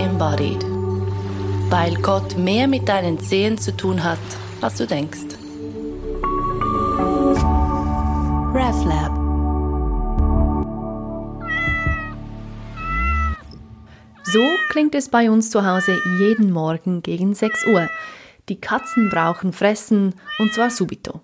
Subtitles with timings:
[0.00, 0.64] Embodied.
[1.68, 4.18] Weil Gott mehr mit deinen Zehen zu tun hat,
[4.62, 5.36] als du denkst.
[8.54, 9.12] RefLab
[14.24, 14.40] So
[14.70, 17.90] klingt es bei uns zu Hause jeden Morgen gegen 6 Uhr.
[18.48, 21.20] Die Katzen brauchen Fressen und zwar subito.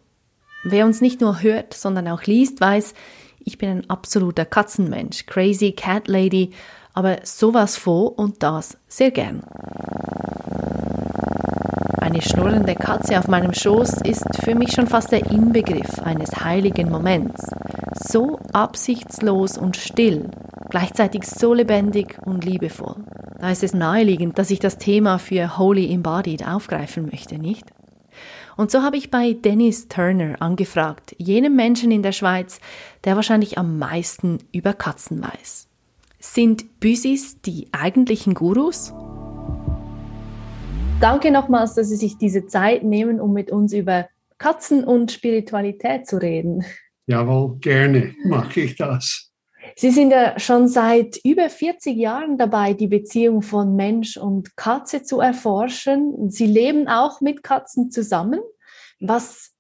[0.65, 2.93] Wer uns nicht nur hört, sondern auch liest, weiß,
[3.39, 6.51] ich bin ein absoluter Katzenmensch, crazy Cat Lady,
[6.97, 9.43] aber sowas vor und das sehr gern.
[12.01, 16.91] Eine schnurrende Katze auf meinem Schoß ist für mich schon fast der Inbegriff eines heiligen
[16.91, 17.51] Moments.
[18.09, 20.31] So absichtslos und still,
[20.71, 22.97] gleichzeitig so lebendig und liebevoll.
[23.41, 27.67] Da ist es naheliegend, dass ich das Thema für Holy Embodied aufgreifen möchte, nicht?
[28.57, 32.59] Und so habe ich bei Dennis Turner angefragt, jenem Menschen in der Schweiz,
[33.05, 35.69] der wahrscheinlich am meisten über Katzen weiß.
[36.19, 38.93] Sind Büsis die eigentlichen Gurus?
[41.01, 44.09] Danke nochmals, dass Sie sich diese Zeit nehmen, um mit uns über
[44.39, 46.65] Katzen und Spiritualität zu reden.
[47.07, 49.31] Jawohl, gerne mache ich das.
[49.75, 55.03] Sie sind ja schon seit über 40 Jahren dabei, die Beziehung von Mensch und Katze
[55.03, 56.31] zu erforschen.
[56.31, 58.41] Sie leben auch mit Katzen zusammen.
[59.01, 59.53] Was,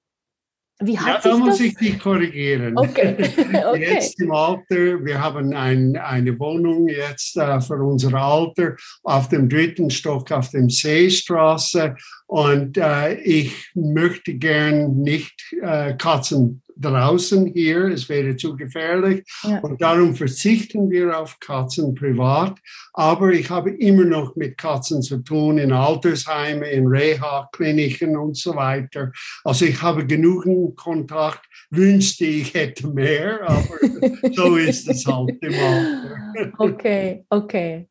[0.81, 1.61] wie hat ja, da muss das?
[1.61, 2.77] ich dich korrigieren.
[2.77, 3.17] Okay.
[3.67, 3.95] okay.
[3.95, 9.49] Jetzt im Alter, wir haben ein, eine Wohnung jetzt äh, für unser Alter auf dem
[9.49, 17.87] dritten Stock auf dem Seestraße und äh, ich möchte gern nicht äh, Katzen draußen hier,
[17.87, 19.25] es wäre zu gefährlich.
[19.43, 19.61] Ja.
[19.61, 22.59] Und darum verzichten wir auf Katzen privat.
[22.93, 28.55] Aber ich habe immer noch mit Katzen zu tun in Altersheimen, in Reha-Kliniken und so
[28.55, 29.13] weiter.
[29.45, 33.79] Also ich habe genügend Kontakt, wünschte ich hätte mehr, aber
[34.33, 36.53] so ist es halt im Alter.
[36.59, 37.89] Okay, okay.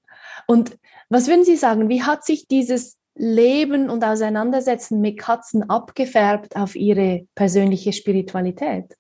[0.48, 0.78] Und
[1.10, 6.76] was würden Sie sagen, wie hat sich dieses Leben und Auseinandersetzen mit Katzen abgefärbt auf
[6.76, 8.96] ihre persönliche Spiritualität?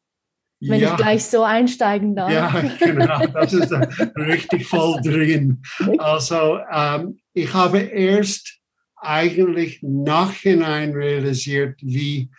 [0.61, 0.91] Wenn ja.
[0.91, 2.31] ich gleich so einsteigen darf.
[2.31, 3.71] Ja, genau, das ist
[4.15, 5.61] richtig voll drin.
[5.97, 8.59] Also ähm, ich habe erst
[8.95, 12.31] eigentlich nachhinein realisiert, wie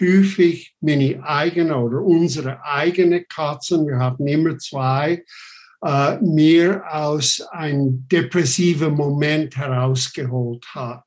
[0.00, 5.22] häufig meine eigene oder unsere eigene Katzen, wir hatten immer zwei,
[5.82, 11.04] äh, mir aus einem depressiven Moment herausgeholt hat.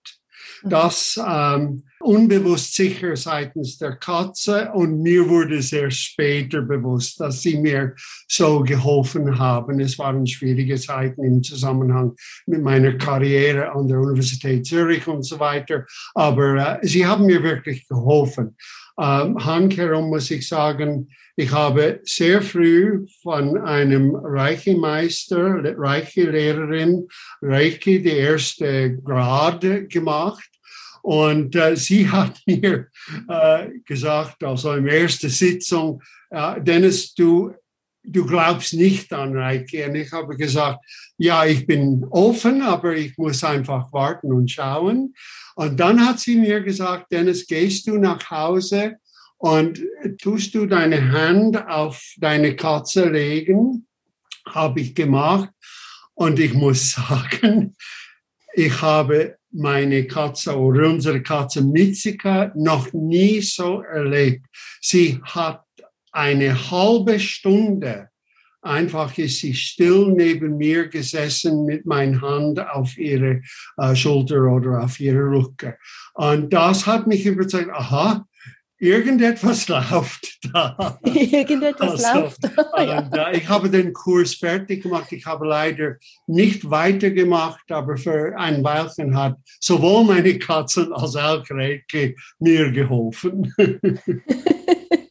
[0.63, 0.69] Mhm.
[0.69, 7.57] Das ähm, unbewusst sicher seitens der Katze und mir wurde sehr später bewusst, dass sie
[7.57, 7.93] mir
[8.27, 9.79] so geholfen haben.
[9.79, 12.13] Es waren schwierige Zeiten im Zusammenhang
[12.45, 17.41] mit meiner Karriere an der Universität Zürich und so weiter, aber äh, sie haben mir
[17.43, 18.55] wirklich geholfen.
[18.99, 27.07] Ähm, handherum muss ich sagen, ich habe sehr früh von einem Reiki-Meister, Reiki-Lehrerin,
[27.41, 30.47] Reiki, die erste Grad gemacht.
[31.01, 32.87] Und äh, sie hat mir
[33.27, 37.51] äh, gesagt, also in der ersten Sitzung, äh, Dennis, du,
[38.03, 39.83] du glaubst nicht an Reiki.
[39.83, 40.79] Und ich habe gesagt,
[41.17, 45.13] ja, ich bin offen, aber ich muss einfach warten und schauen.
[45.55, 48.97] Und dann hat sie mir gesagt, Dennis, gehst du nach Hause
[49.37, 49.79] und
[50.21, 53.87] tust du deine Hand auf deine Katze legen?
[54.47, 55.49] Habe ich gemacht.
[56.13, 57.75] Und ich muss sagen,
[58.53, 64.45] ich habe meine Katze oder unsere Katze Mitsika noch nie so erlebt.
[64.81, 65.62] Sie hat
[66.13, 68.09] eine halbe Stunde
[68.63, 73.41] einfach ist sie still neben mir gesessen mit meiner Hand auf ihre
[73.77, 75.77] äh, Schulter oder auf ihre Rücke.
[76.13, 78.25] Und das hat mich überzeugt, aha,
[78.79, 80.99] irgendetwas läuft da.
[81.03, 82.43] irgendetwas also, läuft.
[82.73, 85.11] und, äh, ich habe den Kurs fertig gemacht.
[85.11, 85.97] Ich habe leider
[86.27, 93.53] nicht weitergemacht, aber für ein Weilchen hat sowohl meine Katzen als auch Reiki mir geholfen.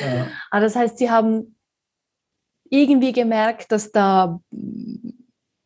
[0.00, 0.28] ja.
[0.50, 1.56] ah, das heißt, Sie haben
[2.70, 4.40] irgendwie gemerkt, dass da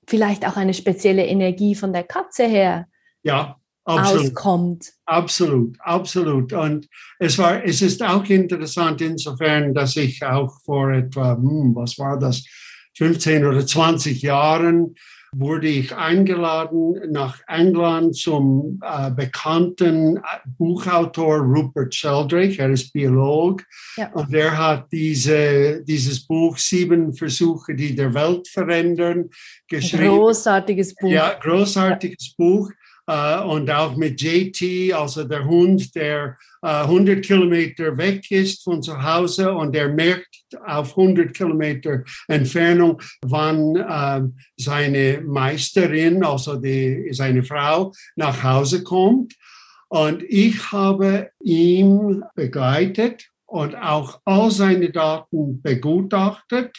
[0.07, 2.87] vielleicht auch eine spezielle Energie von der Katze her
[3.23, 3.57] ja
[3.87, 4.27] absolut.
[4.27, 4.93] auskommt.
[5.05, 6.53] Absolut, absolut.
[6.53, 11.99] Und es war, es ist auch interessant insofern, dass ich auch vor etwa, hm, was
[11.99, 12.45] war das,
[12.97, 14.95] 15 oder 20 Jahren
[15.39, 20.21] wurde ich eingeladen nach England zum äh, bekannten
[20.59, 22.59] Buchautor Rupert Sheldrake.
[22.59, 23.63] Er ist Biolog
[23.97, 24.11] ja.
[24.13, 29.29] und er hat diese, dieses Buch Sieben Versuche, die der Welt verändern,
[29.69, 30.17] geschrieben.
[30.17, 31.11] Großartiges Buch.
[31.11, 32.35] Ja, großartiges ja.
[32.39, 32.71] Buch.
[33.07, 38.83] Äh, und auch mit JT, also der Hund, der äh, 100 Kilometer weg ist von
[38.83, 44.23] zu Hause und der merkt auf 100 Kilometer Entfernung, wann äh,
[44.57, 49.35] seine Meisterin, also die, seine Frau, nach Hause kommt.
[49.89, 56.77] Und ich habe ihn begleitet und auch all seine Daten begutachtet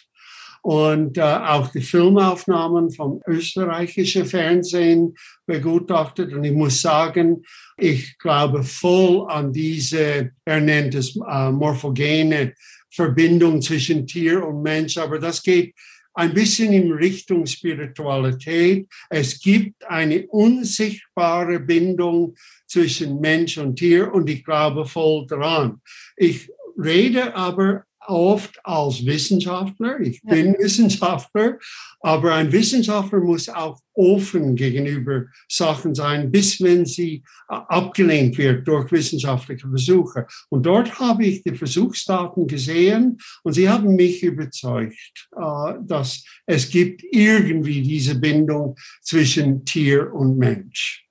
[0.67, 5.15] und äh, auch die Filmaufnahmen vom österreichischen Fernsehen
[5.45, 6.33] begutachtet.
[6.33, 7.41] Und ich muss sagen,
[7.77, 12.53] ich glaube voll an diese, er nennt es äh, morphogene
[12.91, 15.73] Verbindung zwischen Tier und Mensch, aber das geht
[16.15, 18.89] ein bisschen in Richtung Spiritualität.
[19.09, 22.35] Es gibt eine unsichtbare Bindung
[22.65, 25.79] zwischen Mensch und Tier und ich glaube voll daran.
[26.17, 29.99] Ich rede aber oft als Wissenschaftler.
[29.99, 30.59] Ich bin ja.
[30.59, 31.57] Wissenschaftler,
[31.99, 38.67] aber ein Wissenschaftler muss auch offen gegenüber Sachen sein, bis wenn sie äh, abgelehnt wird
[38.67, 40.27] durch wissenschaftliche Versuche.
[40.49, 46.69] Und dort habe ich die Versuchsdaten gesehen und sie haben mich überzeugt, äh, dass es
[46.69, 51.07] gibt irgendwie diese Bindung zwischen Tier und Mensch.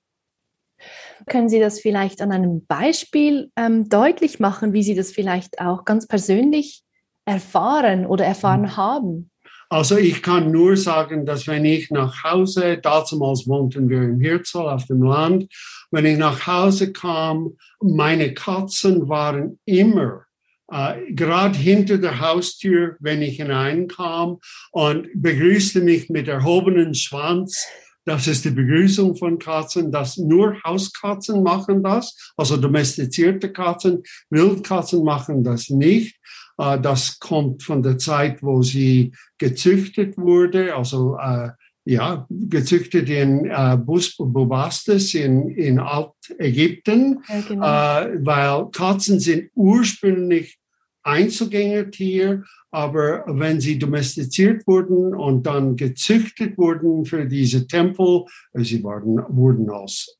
[1.27, 5.83] Können Sie das vielleicht an einem Beispiel ähm, deutlich machen, wie Sie das vielleicht auch
[5.83, 6.83] ganz persönlich
[7.27, 8.77] erfahren oder erfahren mhm.
[8.77, 9.31] haben?
[9.69, 14.61] Also ich kann nur sagen, dass wenn ich nach Hause, damals wohnten wir im Hirzel
[14.61, 15.53] auf dem Land,
[15.91, 20.25] wenn ich nach Hause kam, meine Katzen waren immer
[20.71, 24.39] äh, gerade hinter der Haustür, wenn ich hineinkam
[24.71, 27.65] und begrüßte mich mit erhobenem Schwanz.
[28.05, 29.91] Das ist die Begrüßung von Katzen.
[29.91, 34.03] dass nur Hauskatzen machen das, also domestizierte Katzen.
[34.29, 36.17] Wildkatzen machen das nicht.
[36.57, 41.49] Äh, das kommt von der Zeit, wo sie gezüchtet wurde, also äh,
[41.85, 47.65] ja, gezüchtet in äh, Bubastis in, in Altägypten, ja, genau.
[47.65, 50.57] äh, weil Katzen sind ursprünglich
[51.03, 58.83] Einzelgängertier, aber wenn sie domestiziert wurden und dann gezüchtet wurden für diese Tempel, äh, sie
[58.83, 60.17] waren, wurden als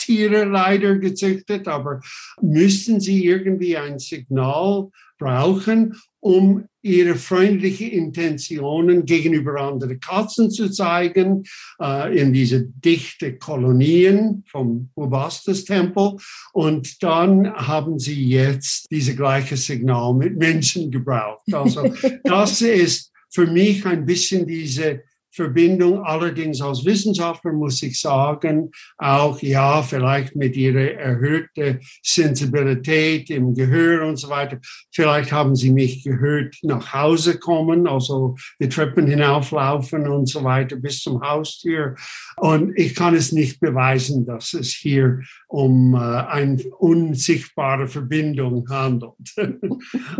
[0.00, 2.00] Opfertiere leider gezüchtet, aber
[2.40, 4.88] müssten sie irgendwie ein Signal
[5.18, 11.44] brauchen, um ihre freundliche Intentionen gegenüber anderen Katzen zu zeigen,
[11.80, 16.16] äh, in diese dichte Kolonien vom Bubastis-Tempel.
[16.54, 21.52] Und dann haben sie jetzt diese gleiche Signal mit Menschen gebraucht.
[21.52, 21.92] Also
[22.24, 26.02] das ist für mich ein bisschen diese Verbindung.
[26.04, 34.06] Allerdings als Wissenschaftler muss ich sagen, auch ja, vielleicht mit ihrer erhöhten Sensibilität im Gehör
[34.06, 34.58] und so weiter.
[34.92, 40.76] Vielleicht haben sie mich gehört nach Hause kommen, also die Treppen hinauflaufen und so weiter
[40.76, 41.94] bis zum Haustür.
[42.36, 49.12] Und ich kann es nicht beweisen, dass es hier um äh, eine unsichtbare Verbindung handelt.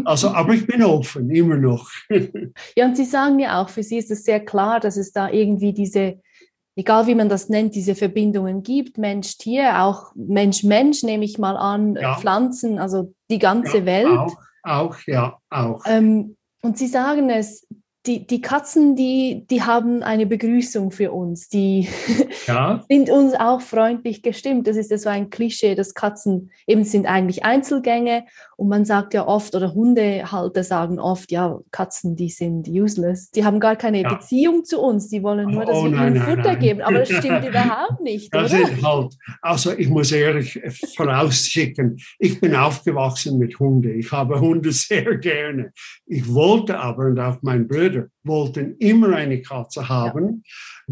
[0.04, 1.88] also, aber ich bin offen, immer noch.
[2.76, 5.30] ja, und Sie sagen ja auch, für Sie ist es sehr klar, dass es da
[5.30, 6.20] irgendwie diese,
[6.76, 11.96] egal wie man das nennt, diese Verbindungen gibt, Mensch-Tier, auch Mensch-Mensch, nehme ich mal an,
[11.96, 12.16] ja.
[12.16, 14.18] Pflanzen, also die ganze ja, Welt.
[14.18, 15.82] Auch, auch ja, auch.
[15.86, 17.66] Ähm, und Sie sagen es,
[18.06, 21.48] die, die Katzen, die, die haben eine Begrüßung für uns.
[21.48, 21.86] Die
[22.46, 22.82] ja.
[22.88, 24.66] sind uns auch freundlich gestimmt.
[24.66, 28.24] Das ist ja so ein Klischee, dass Katzen eben sind eigentlich Einzelgänge.
[28.56, 33.30] Und man sagt ja oft, oder Hundehalter sagen oft, ja, Katzen, die sind useless.
[33.32, 34.14] Die haben gar keine ja.
[34.14, 35.08] Beziehung zu uns.
[35.08, 36.58] Die wollen nur, dass oh, wir nein, ihnen Futter nein.
[36.58, 36.80] geben.
[36.80, 38.62] Aber das stimmt überhaupt nicht, das oder?
[38.62, 40.58] Ist halt, also ich muss ehrlich
[40.96, 43.98] vorausschicken, ich bin aufgewachsen mit Hunden.
[43.98, 45.72] Ich habe Hunde sehr gerne.
[46.06, 50.42] Ich wollte aber, und auch mein Bruder, Brüder wollten immer eine Katze haben.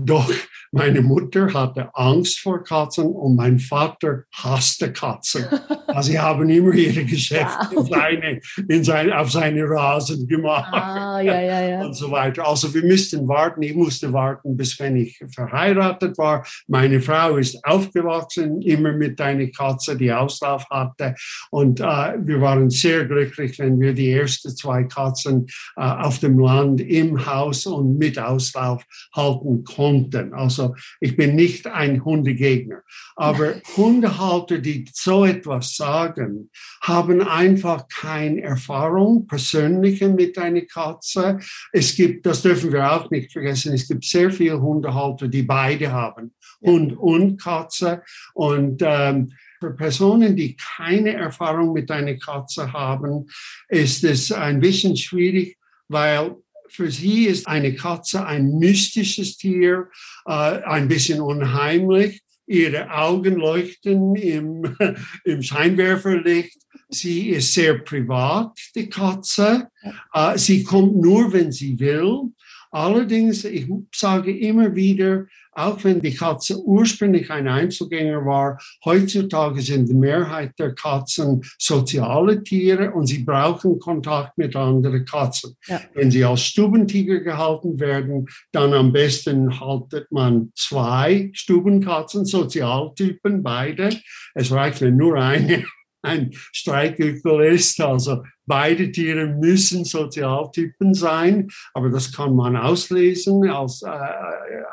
[0.06, 0.32] Doch
[0.70, 5.46] meine Mutter hatte Angst vor Katzen und mein Vater hasste Katzen.
[5.88, 7.80] Also sie haben immer ihre Geschäfte wow.
[7.80, 12.46] in seine, in seine, auf seine Rasen gemacht ah, ja, ja, und so weiter.
[12.46, 16.46] Also wir mussten warten, ich musste warten, bis wenn ich verheiratet war.
[16.66, 21.14] Meine Frau ist aufgewachsen, immer mit einer Katze, die Auslauf hatte
[21.50, 21.84] und äh,
[22.18, 27.24] wir waren sehr glücklich, wenn wir die ersten zwei Katzen äh, auf dem Land im
[27.24, 28.84] Haus und mit Auslauf
[29.16, 29.87] halten konnten.
[30.32, 32.82] Also ich bin nicht ein Hundegegner,
[33.16, 36.50] aber Hundehalter, die so etwas sagen,
[36.82, 41.38] haben einfach keine Erfahrung, persönliche mit einer Katze.
[41.72, 45.92] Es gibt, das dürfen wir auch nicht vergessen, es gibt sehr viele Hundehalter, die beide
[45.92, 48.02] haben, Hund und Katze.
[48.34, 53.26] Und ähm, für Personen, die keine Erfahrung mit einer Katze haben,
[53.68, 56.36] ist es ein bisschen schwierig, weil
[56.70, 59.88] für sie ist eine Katze ein mystisches Tier,
[60.26, 62.22] äh, ein bisschen unheimlich.
[62.46, 64.76] ihre Augen leuchten im,
[65.24, 66.56] im Scheinwerferlicht.
[66.88, 69.68] Sie ist sehr privat, die Katze.
[70.14, 72.32] Äh, sie kommt nur, wenn sie will.
[72.70, 79.88] Allerdings, ich sage immer wieder, auch wenn die Katze ursprünglich ein Einzelgänger war, heutzutage sind
[79.88, 85.56] die Mehrheit der Katzen soziale Tiere und sie brauchen Kontakt mit anderen Katzen.
[85.66, 85.80] Ja.
[85.94, 93.90] Wenn sie als Stubentiger gehalten werden, dann am besten haltet man zwei Stubenkatzen, Sozialtypen, beide.
[94.34, 95.64] Es reicht, wenn nur eine
[96.02, 97.80] ein Streichgürtel ist.
[97.80, 103.88] Also beide Tiere müssen Sozialtypen sein, aber das kann man auslesen aus, äh,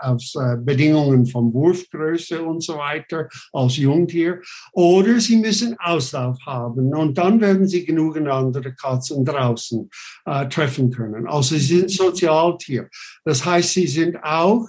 [0.01, 4.41] aus äh, Bedingungen von Wurfgröße und so weiter als Jungtier.
[4.71, 9.89] Oder sie müssen Auslauf haben und dann werden sie genügend andere Katzen draußen
[10.25, 11.27] äh, treffen können.
[11.27, 12.89] Also sie sind Sozialtier.
[13.23, 14.67] Das heißt, sie sind auch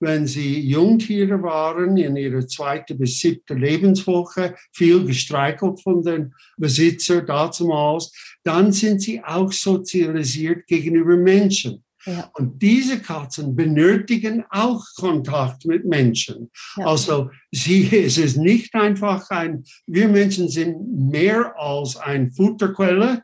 [0.00, 7.22] wenn sie Jungtiere waren, in ihrer zweiten bis siebten Lebenswoche, viel gestreichelt von den Besitzer
[7.22, 8.12] damals,
[8.44, 11.82] dann sind sie auch sozialisiert gegenüber Menschen.
[12.06, 12.30] Ja.
[12.34, 16.50] Und diese Katzen benötigen auch Kontakt mit Menschen.
[16.76, 16.86] Ja.
[16.86, 23.22] Also sie, es ist nicht einfach ein, wir Menschen sind mehr als ein Futterquelle.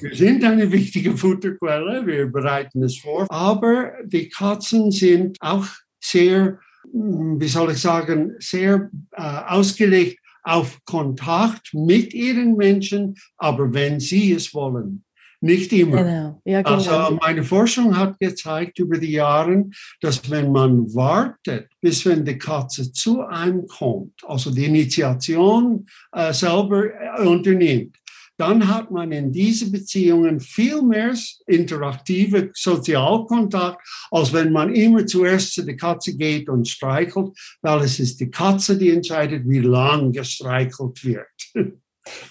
[0.00, 3.26] Wir sind eine wichtige Futterquelle, wir bereiten es vor.
[3.30, 5.66] Aber die Katzen sind auch
[6.04, 6.58] sehr,
[6.92, 14.32] wie soll ich sagen, sehr äh, ausgelegt auf Kontakt mit ihren Menschen, aber wenn sie
[14.32, 15.04] es wollen.
[15.40, 16.02] Nicht immer.
[16.02, 16.40] Genau.
[16.44, 16.76] Ja, genau.
[16.76, 19.66] Also meine Forschung hat gezeigt über die Jahre,
[20.00, 26.32] dass wenn man wartet, bis wenn die Katze zu einem kommt, also die Initiation äh,
[26.32, 27.94] selber äh, unternimmt,
[28.36, 31.14] dann hat man in diesen Beziehungen viel mehr
[31.46, 38.00] interaktive Sozialkontakt, als wenn man immer zuerst zu der Katze geht und streichelt, weil es
[38.00, 41.26] ist die Katze, die entscheidet, wie lang gestreichelt wird.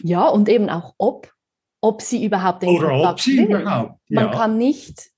[0.03, 1.33] Ja, und eben auch ob,
[1.81, 3.59] ob sie überhaupt den Oder Kontakt ob sie will.
[3.59, 3.99] überhaupt.
[4.07, 5.09] Man kann nicht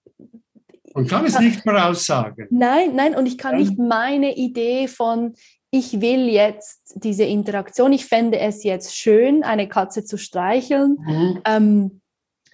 [0.95, 2.47] man kann es nicht voraussagen.
[2.51, 5.33] Nein, nein, und ich kann nicht meine Idee von,
[5.77, 11.41] ich will jetzt diese Interaktion, ich fände es jetzt schön, eine Katze zu streicheln, mhm.
[11.46, 12.01] ähm,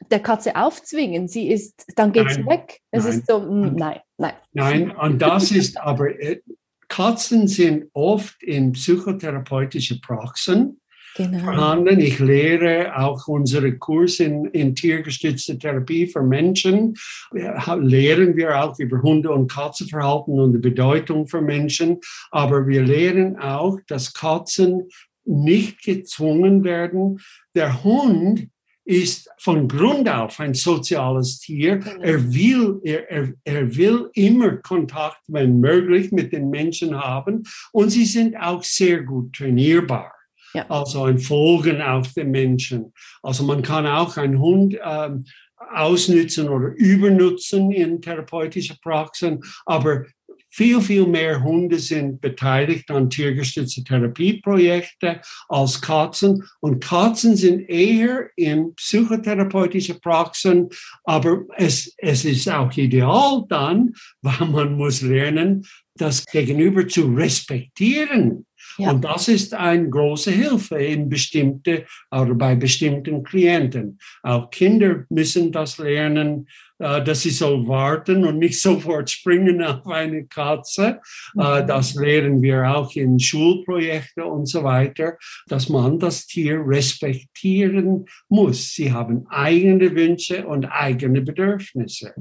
[0.09, 1.27] der Katze aufzwingen.
[1.27, 2.79] Sie ist, dann geht sie weg.
[2.89, 3.13] Es nein.
[3.13, 4.33] ist so, mh, hm, nein, nein.
[4.53, 6.41] Nein, und das ist aber, äh,
[6.87, 10.80] Katzen sind oft in psychotherapeutischen Praxen
[11.15, 11.39] genau.
[11.39, 11.99] vorhanden.
[11.99, 16.95] Ich lehre auch unsere Kurse in, in tiergestützte Therapie für Menschen.
[17.31, 21.99] Lehren wir auch über Hunde- und Katzenverhalten und die Bedeutung für Menschen.
[22.31, 24.89] Aber wir lehren auch, dass Katzen
[25.25, 27.19] nicht gezwungen werden.
[27.55, 28.49] Der Hund
[28.83, 31.77] ist von Grund auf ein soziales Tier.
[31.77, 32.01] Genau.
[32.01, 37.43] Er will, er, er, er will immer Kontakt, wenn möglich, mit den Menschen haben.
[37.71, 40.11] Und sie sind auch sehr gut trainierbar.
[40.53, 40.65] Ja.
[40.69, 42.93] Also ein Folgen auf den Menschen.
[43.21, 45.25] Also man kann auch einen Hund ähm,
[45.73, 50.05] ausnützen oder übernutzen in therapeutischen Praxen, aber
[50.53, 56.43] viel, viel mehr Hunde sind beteiligt an tiergestützte Therapieprojekte als Katzen.
[56.59, 60.67] Und Katzen sind eher in psychotherapeutischen Praxen,
[61.05, 65.65] aber es, es ist auch ideal dann, weil man muss lernen,
[65.95, 68.45] das Gegenüber zu respektieren.
[68.77, 68.91] Ja.
[68.91, 73.99] Und das ist eine große Hilfe in bestimmte oder bei bestimmten Klienten.
[74.23, 76.47] Auch Kinder müssen das lernen,
[76.81, 80.99] äh, dass sie soll warten und nicht sofort springen auf eine Katze.
[81.37, 81.67] Äh, mhm.
[81.67, 88.73] Das lehren wir auch in Schulprojekten und so weiter, dass man das Tier respektieren muss.
[88.73, 92.13] Sie haben eigene Wünsche und eigene Bedürfnisse.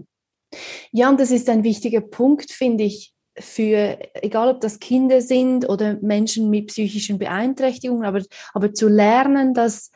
[0.92, 5.68] Ja, und das ist ein wichtiger Punkt, finde ich, für, egal ob das Kinder sind
[5.68, 8.22] oder Menschen mit psychischen Beeinträchtigungen, aber,
[8.52, 9.90] aber zu lernen, dass,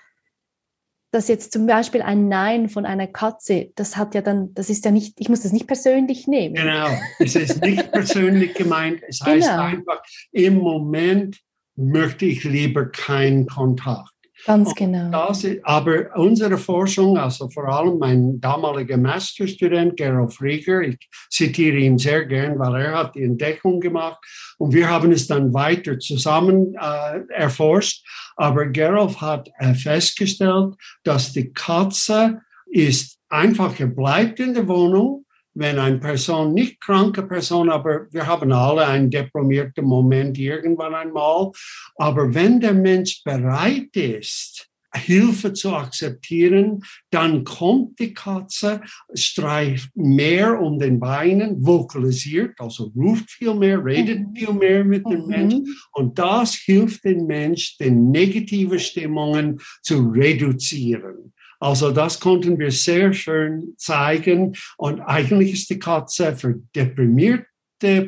[1.10, 4.84] dass jetzt zum Beispiel ein Nein von einer Katze, das hat ja dann, das ist
[4.84, 6.54] ja nicht, ich muss das nicht persönlich nehmen.
[6.54, 6.88] Genau,
[7.18, 9.02] es ist nicht persönlich gemeint.
[9.06, 9.62] Es heißt genau.
[9.62, 11.40] einfach, im Moment
[11.76, 14.13] möchte ich lieber keinen Kontakt.
[14.46, 15.10] Ganz genau.
[15.10, 20.98] Das, aber unsere Forschung, also vor allem mein damaliger Masterstudent Gerolf Rieger, ich
[21.30, 24.18] zitiere ihn sehr gern, weil er hat die Entdeckung gemacht
[24.58, 28.04] und wir haben es dann weiter zusammen äh, erforscht.
[28.36, 30.74] Aber Gerolf hat äh, festgestellt,
[31.04, 35.24] dass die Katze ist einfach, bleibt in der Wohnung,
[35.54, 41.52] wenn eine Person, nicht kranke Person, aber wir haben alle einen deprimierten Moment irgendwann einmal,
[41.96, 48.80] aber wenn der Mensch bereit ist, Hilfe zu akzeptieren, dann kommt die Katze,
[49.14, 54.34] streift mehr um den Beinen, vokalisiert, also ruft viel mehr, redet mhm.
[54.34, 55.28] viel mehr mit dem mhm.
[55.28, 61.33] Menschen und das hilft dem Mensch, die negative Stimmungen zu reduzieren.
[61.64, 67.46] Also das konnten wir sehr schön zeigen und eigentlich ist die Katze für deprimiert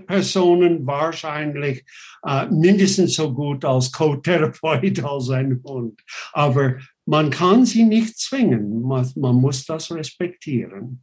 [0.07, 1.85] Personen wahrscheinlich
[2.27, 6.03] äh, mindestens so gut als Co-Therapeut als ein Hund.
[6.33, 8.83] Aber man kann sie nicht zwingen.
[8.83, 11.03] Man, man muss das respektieren.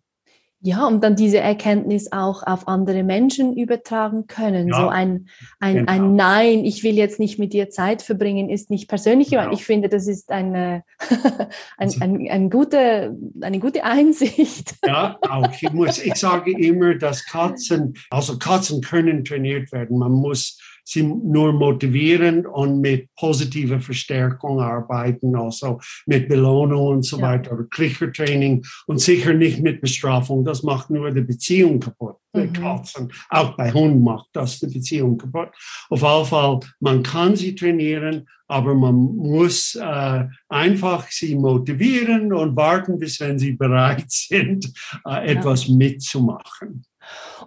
[0.66, 4.70] Ja, und dann diese Erkenntnis auch auf andere Menschen übertragen können.
[4.70, 5.28] Ja, so ein,
[5.60, 5.92] ein, genau.
[5.92, 9.52] ein Nein, ich will jetzt nicht mit dir Zeit verbringen, ist nicht persönlich genau.
[9.52, 14.76] Ich finde, das ist eine, ein, also ein, ein gute, eine gute Einsicht.
[14.86, 15.50] Ja, auch.
[15.60, 19.98] Ich, muss, ich sage immer, dass Katzen, also Katzen können trainiert werden.
[19.98, 27.18] Man muss sie nur motivieren und mit positiver Verstärkung arbeiten, also mit Belohnung und so
[27.18, 27.24] ja.
[27.24, 30.44] weiter, oder Klickertraining und sicher nicht mit Bestrafung.
[30.44, 32.18] Das macht nur die Beziehung kaputt.
[32.36, 32.54] Mhm.
[32.54, 35.50] Katzen, auch bei Hunden macht das die Beziehung kaputt.
[35.90, 42.56] Auf jeden Fall, man kann sie trainieren, aber man muss äh, einfach sie motivieren und
[42.56, 44.72] warten, bis wenn sie bereit sind,
[45.06, 45.76] äh, etwas ja.
[45.76, 46.84] mitzumachen.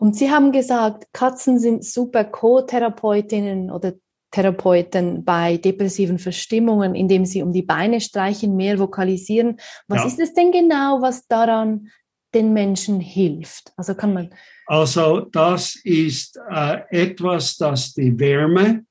[0.01, 3.95] Und Sie haben gesagt, Katzen sind super Co-Therapeutinnen oder
[4.31, 9.57] Therapeuten bei depressiven Verstimmungen, indem sie um die Beine streichen, mehr vokalisieren.
[9.89, 10.09] Was ja.
[10.09, 11.89] ist es denn genau, was daran
[12.35, 13.73] den Menschen hilft?
[13.77, 14.35] Also kann man.
[14.67, 18.85] Also das ist äh, etwas, das die Wärme,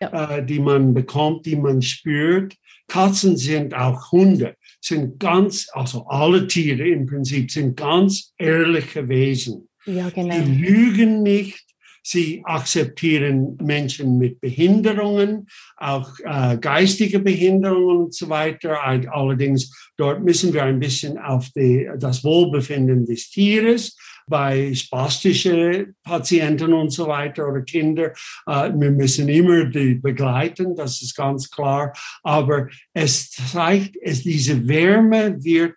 [0.00, 0.36] ja.
[0.36, 2.54] äh, die man bekommt, die man spürt.
[2.86, 9.68] Katzen sind auch Hunde, sind ganz, also alle Tiere im Prinzip sind ganz ehrliche Wesen.
[9.86, 10.34] Ja, genau.
[10.34, 11.64] Die lügen nicht.
[12.04, 15.46] Sie akzeptieren Menschen mit Behinderungen,
[15.76, 18.82] auch äh, geistige Behinderungen und so weiter.
[18.82, 23.96] Allerdings dort müssen wir ein bisschen auf die, das Wohlbefinden des Tieres
[24.26, 28.12] bei spastischen Patienten und so weiter oder Kinder.
[28.46, 31.92] Äh, wir müssen immer die begleiten, das ist ganz klar.
[32.24, 35.76] Aber es zeigt, es, diese Wärme wird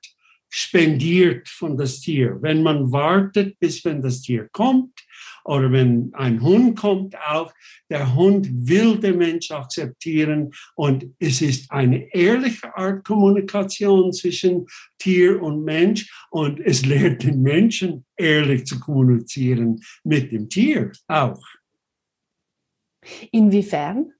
[0.57, 2.41] spendiert von das Tier.
[2.41, 5.05] Wenn man wartet, bis wenn das Tier kommt
[5.43, 7.53] oder wenn ein Hund kommt auch,
[7.89, 14.65] der Hund will den Mensch akzeptieren und es ist eine ehrliche Art Kommunikation zwischen
[14.97, 21.43] Tier und Mensch und es lehrt den Menschen ehrlich zu kommunizieren mit dem Tier auch.
[23.31, 24.13] Inwiefern?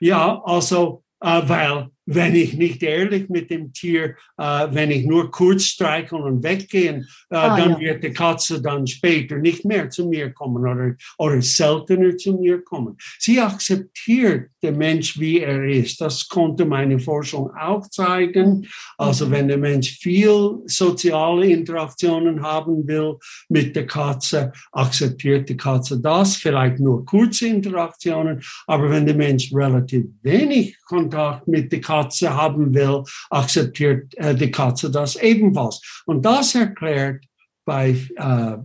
[0.00, 5.30] Ja, also, äh, weil wenn ich nicht ehrlich mit dem Tier, äh, wenn ich nur
[5.30, 7.80] kurz streichen und weggehen, äh, ah, dann ja.
[7.80, 12.62] wird die Katze dann später nicht mehr zu mir kommen oder, oder seltener zu mir
[12.62, 12.96] kommen.
[13.18, 16.00] Sie akzeptiert den Mensch, wie er ist.
[16.00, 18.66] Das konnte meine Forschung auch zeigen.
[18.98, 19.30] Also mhm.
[19.30, 23.16] wenn der Mensch viel soziale Interaktionen haben will
[23.48, 28.42] mit der Katze, akzeptiert die Katze das, vielleicht nur kurze Interaktionen.
[28.66, 34.34] Aber wenn der Mensch relativ wenig Kontakt mit der Katze Katze haben will, akzeptiert äh,
[34.34, 36.02] die Katze das ebenfalls.
[36.06, 37.24] Und das erklärt
[37.64, 38.56] bei äh,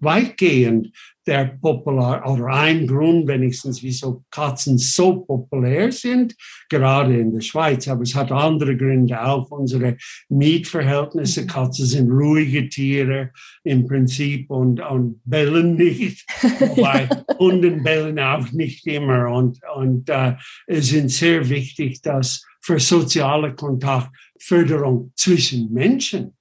[0.00, 0.92] weitgehend
[1.28, 6.34] der popular oder ein Grund wenigstens, wieso Katzen so populär sind,
[6.70, 7.86] gerade in der Schweiz.
[7.86, 9.50] Aber es hat andere Gründe auch.
[9.50, 9.98] Unsere
[10.30, 11.46] Mietverhältnisse.
[11.46, 13.30] Katzen sind ruhige Tiere
[13.62, 16.24] im Prinzip und, und bellen nicht.
[16.60, 19.28] Wobei Hunden bellen auch nicht immer.
[19.28, 20.34] Und, und äh,
[20.66, 26.37] es sind sehr wichtig, dass für soziale Kontaktförderung zwischen Menschen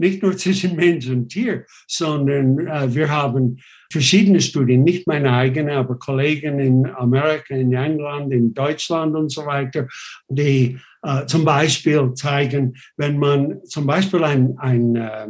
[0.00, 3.58] nicht nur zwischen Mensch und Tier, sondern äh, wir haben
[3.92, 9.44] verschiedene Studien, nicht meine eigene, aber Kollegen in Amerika, in England, in Deutschland und so
[9.46, 9.86] weiter,
[10.28, 15.28] die äh, zum Beispiel zeigen, wenn man zum Beispiel ein, ein äh,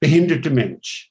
[0.00, 1.10] behinderter Mensch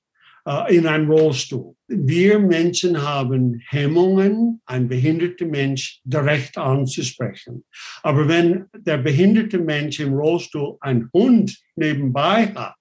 [0.69, 1.75] in einem Rollstuhl.
[1.87, 7.65] Wir Menschen haben Hemmungen, ein behinderter Mensch direkt anzusprechen.
[8.03, 12.75] Aber wenn der behinderte Mensch im Rollstuhl einen Hund nebenbei hat,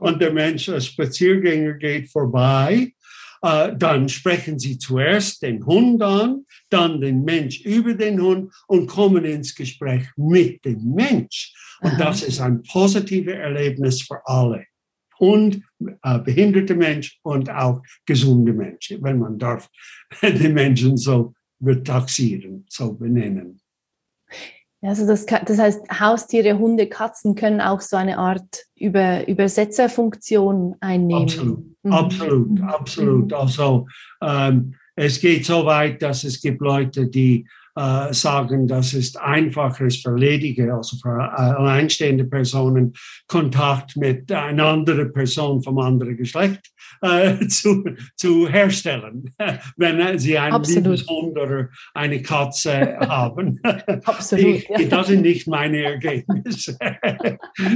[0.00, 2.92] und der Mensch als Spaziergänger geht vorbei,
[3.42, 8.86] äh, dann sprechen sie zuerst den Hund an, dann den Mensch über den Hund und
[8.86, 11.54] kommen ins Gespräch mit dem Mensch.
[11.80, 12.04] Und Aha.
[12.04, 14.64] das ist ein positives Erlebnis für alle.
[15.20, 15.62] Hund,
[16.02, 19.68] äh, behinderte Mensch und auch gesunde Menschen, wenn man darf
[20.22, 21.34] den Menschen so
[21.84, 23.60] taxieren, so benennen.
[24.82, 31.24] Also das, das heißt, Haustiere, Hunde, Katzen können auch so eine Art Über, Übersetzerfunktion einnehmen.
[31.24, 31.92] Absolut, mhm.
[31.92, 32.62] absolut, mhm.
[32.62, 33.32] absolut.
[33.34, 33.86] Also
[34.22, 37.46] ähm, es geht so weit, dass es gibt Leute, die
[37.80, 42.92] äh, sagen, dass es einfacher ist für ledige, also für äh, alleinstehende Personen,
[43.26, 46.60] Kontakt mit einer anderen Person vom anderen Geschlecht
[47.00, 47.84] äh, zu,
[48.16, 49.30] zu herstellen,
[49.78, 51.08] wenn sie einen Absolut.
[51.08, 53.58] Hund oder eine Katze haben.
[54.04, 54.56] Absolut.
[54.56, 54.88] Ich, ja.
[54.88, 56.76] Das sind nicht meine Ergebnisse.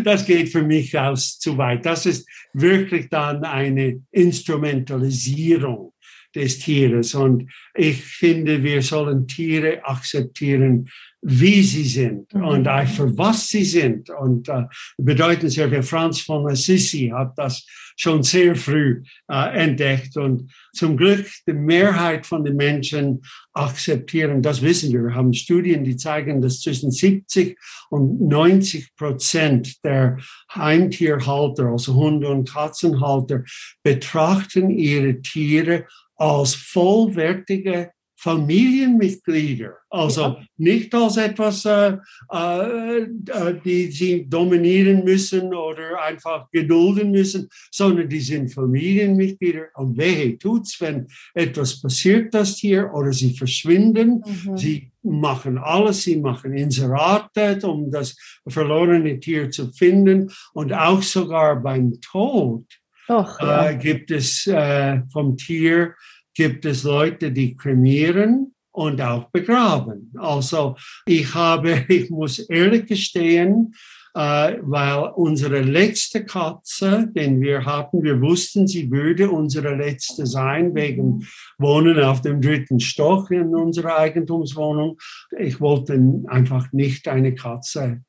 [0.05, 1.87] Das geht für mich aus zu weit.
[1.87, 5.94] Das ist wirklich dann eine Instrumentalisierung
[6.35, 7.15] des Tieres.
[7.15, 10.89] Und ich finde, wir sollen Tiere akzeptieren,
[11.27, 12.45] wie sie sind mhm.
[12.45, 14.11] und auch für was sie sind.
[14.11, 14.65] Und äh,
[14.99, 17.67] bedeutenswert, Franz von Assisi hat das
[17.97, 20.17] schon sehr früh äh, entdeckt.
[20.19, 23.23] Und zum Glück die Mehrheit von den Menschen
[23.55, 25.05] akzeptieren, das wissen wir.
[25.05, 30.19] Wir haben Studien, die zeigen, dass zwischen 70 und 90 Prozent der
[30.55, 33.45] Heimtierhalter, also Hunde- und Katzenhalter,
[33.83, 35.87] betrachten ihre Tiere
[36.17, 37.91] als vollwertige
[38.25, 40.43] Familienmitglieder, also ja.
[40.57, 41.99] nicht als etwas, äh,
[42.33, 49.67] äh, äh, die sie dominieren müssen oder einfach gedulden müssen, sondern die sind Familienmitglieder.
[49.75, 54.23] Und wehe tut's, wenn etwas passiert das Tier oder sie verschwinden.
[54.25, 54.57] Mhm.
[54.57, 58.17] Sie machen alles, sie machen Inserate, um das
[58.49, 62.65] verlorene Tier zu finden und auch sogar beim Tod.
[63.09, 63.69] Och, ja.
[63.69, 65.95] äh, gibt es äh, vom Tier
[66.35, 70.13] gibt es Leute, die kremieren und auch begraben.
[70.19, 73.75] Also ich habe, ich muss ehrlich gestehen,
[74.15, 80.75] äh, weil unsere letzte Katze, den wir hatten, wir wussten, sie würde unsere letzte sein,
[80.75, 81.27] wegen
[81.59, 84.99] Wohnen auf dem dritten Stock in unserer Eigentumswohnung.
[85.39, 88.03] Ich wollte einfach nicht eine Katze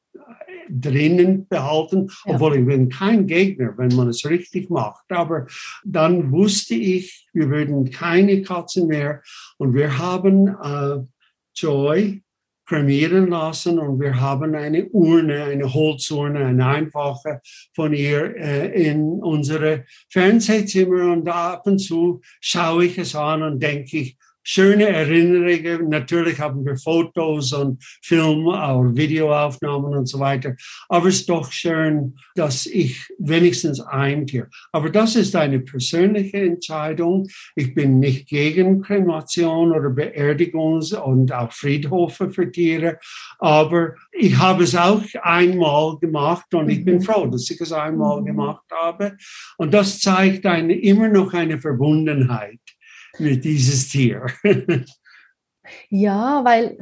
[0.82, 5.06] drinnen behalten, obwohl ich bin kein Gegner, wenn man es richtig macht.
[5.10, 5.48] Aber
[5.84, 9.22] dann wusste ich, wir würden keine Katzen mehr
[9.58, 11.04] und wir haben äh,
[11.56, 12.22] Joy
[12.66, 17.42] kremieren lassen und wir haben eine Urne, eine Holzurne, eine einfache
[17.74, 23.62] von ihr äh, in unsere Fernsehzimmer und ab und zu schaue ich es an und
[23.62, 25.90] denke ich, schöne Erinnerungen.
[25.90, 30.56] Natürlich haben wir Fotos und Film, auch Videoaufnahmen und so weiter.
[30.88, 34.48] Aber es ist doch schön, dass ich wenigstens ein Tier.
[34.72, 37.28] Aber das ist eine persönliche Entscheidung.
[37.56, 43.00] Ich bin nicht gegen Kremation oder Beerdigungs- und auch Friedhofe für Tiere.
[43.40, 47.02] Aber ich habe es auch einmal gemacht und ich bin mhm.
[47.02, 48.26] froh, dass ich es einmal mhm.
[48.26, 49.18] gemacht habe.
[49.58, 52.60] Und das zeigt eine, immer noch eine Verbundenheit
[53.20, 54.26] mit dieses Tier.
[55.90, 56.78] ja, weil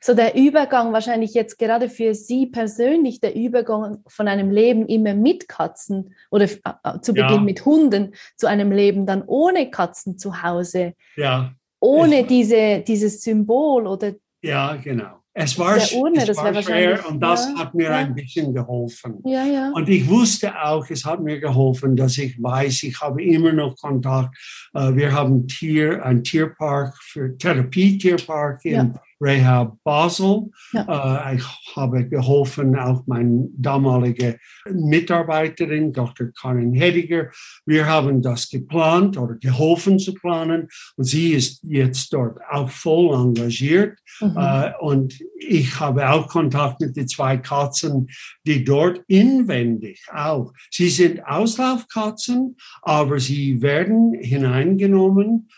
[0.00, 5.14] so der Übergang wahrscheinlich jetzt gerade für Sie persönlich, der Übergang von einem Leben immer
[5.14, 7.40] mit Katzen oder äh, äh, zu Beginn ja.
[7.40, 10.94] mit Hunden zu einem Leben dann ohne Katzen zu Hause.
[11.16, 11.52] Ja.
[11.80, 14.14] Ohne diese, dieses Symbol oder.
[14.42, 15.17] Ja, genau.
[15.40, 17.96] Es war, Urne, es war schwer und das ja, hat mir ja.
[17.98, 19.20] ein bisschen geholfen.
[19.24, 19.70] Ja, ja.
[19.72, 23.76] Und ich wusste auch, es hat mir geholfen, dass ich weiß, ich habe immer noch
[23.76, 24.36] Kontakt.
[24.74, 30.50] Äh, wir haben Tier, ein Tierpark für Therapietierpark in Rehab Basel.
[30.72, 31.30] Ja.
[31.30, 34.38] Äh, ich habe geholfen, auch meine damalige
[34.70, 36.28] Mitarbeiterin, Dr.
[36.38, 37.30] Karin Hediger.
[37.66, 43.14] Wir haben das geplant oder geholfen zu planen und sie ist jetzt dort auch voll
[43.14, 43.98] engagiert.
[44.20, 44.36] Mhm.
[44.36, 48.08] Äh, und ich habe auch Kontakt mit den zwei Katzen,
[48.46, 50.52] die dort inwendig auch.
[50.70, 55.48] Sie sind Auslaufkatzen, aber sie werden hineingenommen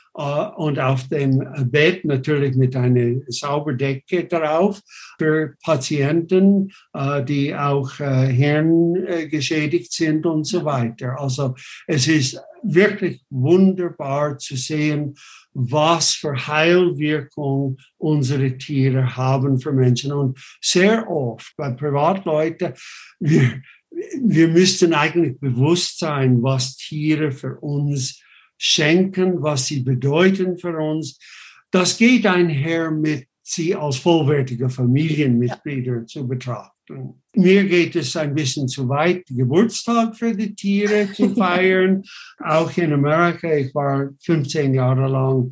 [0.56, 4.80] und auf dem Bett natürlich mit einer Sauberdecke drauf
[5.18, 11.18] für Patienten, äh, die auch äh, hirngeschädigt sind und so weiter.
[11.18, 11.54] Also
[11.86, 15.14] es ist wirklich wunderbar zu sehen,
[15.54, 20.12] was für Heilwirkung unsere Tiere haben für Menschen.
[20.12, 22.74] Und sehr oft bei Privatleuten,
[23.18, 23.62] wir,
[24.22, 28.22] wir müssten eigentlich bewusst sein, was Tiere für uns
[28.60, 31.18] schenken, was sie bedeuten für uns.
[31.70, 37.22] Das geht einher mit sie als vollwertige Familienmitglieder zu betrachten.
[37.34, 42.02] Mir geht es ein bisschen zu weit, Geburtstag für die Tiere zu feiern.
[42.38, 45.50] Auch in Amerika, ich war 15 Jahre lang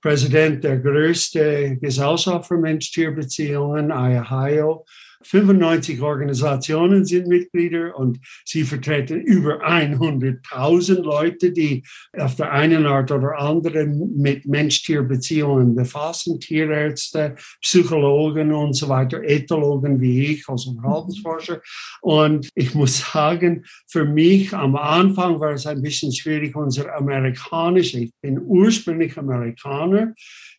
[0.00, 4.84] Präsident der größten Gesellschaft für Mensch-Tier-Beziehungen, Ohio.
[5.22, 11.84] 95 Organisationen sind Mitglieder und sie vertreten über 100.000 Leute, die
[12.16, 20.00] auf der einen Art oder anderen mit Mensch-Tier-Beziehungen befassen, Tierärzte, Psychologen und so weiter, Ethologen
[20.00, 21.60] wie ich, also Verhaltensforscher.
[22.00, 27.94] Und ich muss sagen, für mich am Anfang war es ein bisschen schwierig, unser amerikanisch,
[27.94, 30.14] ich bin ursprünglich Amerikaner,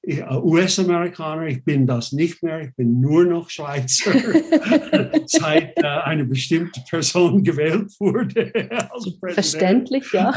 [0.07, 4.11] US-Amerikaner, ich bin das nicht mehr, ich bin nur noch Schweizer,
[5.25, 8.51] seit äh, eine bestimmte Person gewählt wurde.
[9.33, 10.31] Verständlich, ja.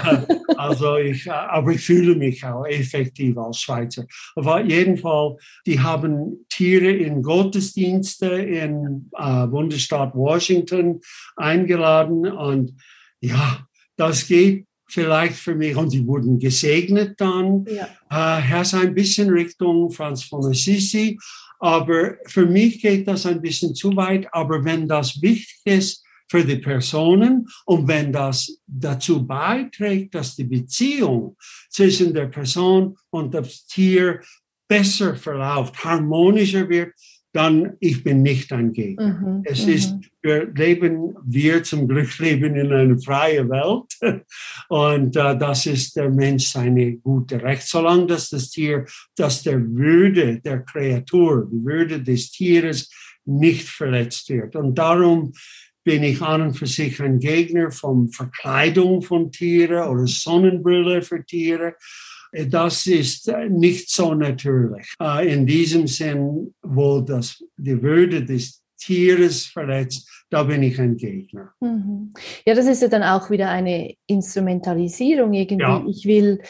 [0.57, 4.05] also ich, äh, aber ich fühle mich auch effektiv als Schweizer.
[4.35, 11.01] Aber jedenfalls, die haben Tiere in Gottesdienste im äh, Bundesstaat Washington
[11.37, 12.75] eingeladen und
[13.21, 17.65] ja, das geht vielleicht für mich und sie wurden gesegnet dann.
[17.67, 17.89] Ja.
[18.11, 21.19] Äh, Herr, ein bisschen Richtung Franz von Assisi,
[21.59, 24.27] aber für mich geht das ein bisschen zu weit.
[24.33, 30.45] Aber wenn das wichtig ist für die Personen und wenn das dazu beiträgt, dass die
[30.45, 31.37] Beziehung
[31.71, 34.21] zwischen der Person und dem Tier
[34.69, 36.93] besser verläuft, harmonischer wird,
[37.33, 39.19] dann ich bin nicht ein Gegner.
[39.19, 40.05] Mhm, es ist, mhm.
[40.21, 44.25] wir leben, wir zum Glück leben in einer freien Welt
[44.69, 48.85] und äh, das ist der Mensch seine gute Recht, solange dass das Tier,
[49.17, 52.91] dass der Würde der Kreatur, die Würde des Tieres
[53.25, 54.57] nicht verletzt wird.
[54.57, 55.33] Und darum
[55.85, 61.25] bin ich an und für sich ein Gegner von Verkleidung von Tieren oder Sonnenbrille für
[61.25, 61.75] Tiere.
[62.33, 64.95] Das ist nicht so natürlich.
[65.01, 70.97] Äh, in diesem Sinn, wo das die Würde des Tieres verletzt, da bin ich ein
[70.97, 71.53] Gegner.
[71.61, 72.15] Mhm.
[72.47, 75.63] Ja, das ist ja dann auch wieder eine Instrumentalisierung irgendwie.
[75.63, 75.85] Ja.
[75.87, 76.41] Ich will,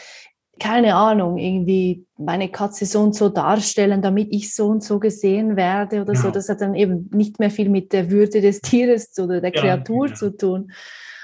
[0.57, 5.57] keine Ahnung, irgendwie meine Katze so und so darstellen, damit ich so und so gesehen
[5.57, 6.19] werde oder ja.
[6.21, 6.31] so.
[6.31, 10.07] Das hat dann eben nicht mehr viel mit der Würde des Tieres oder der Kreatur
[10.07, 10.71] ja, zu tun.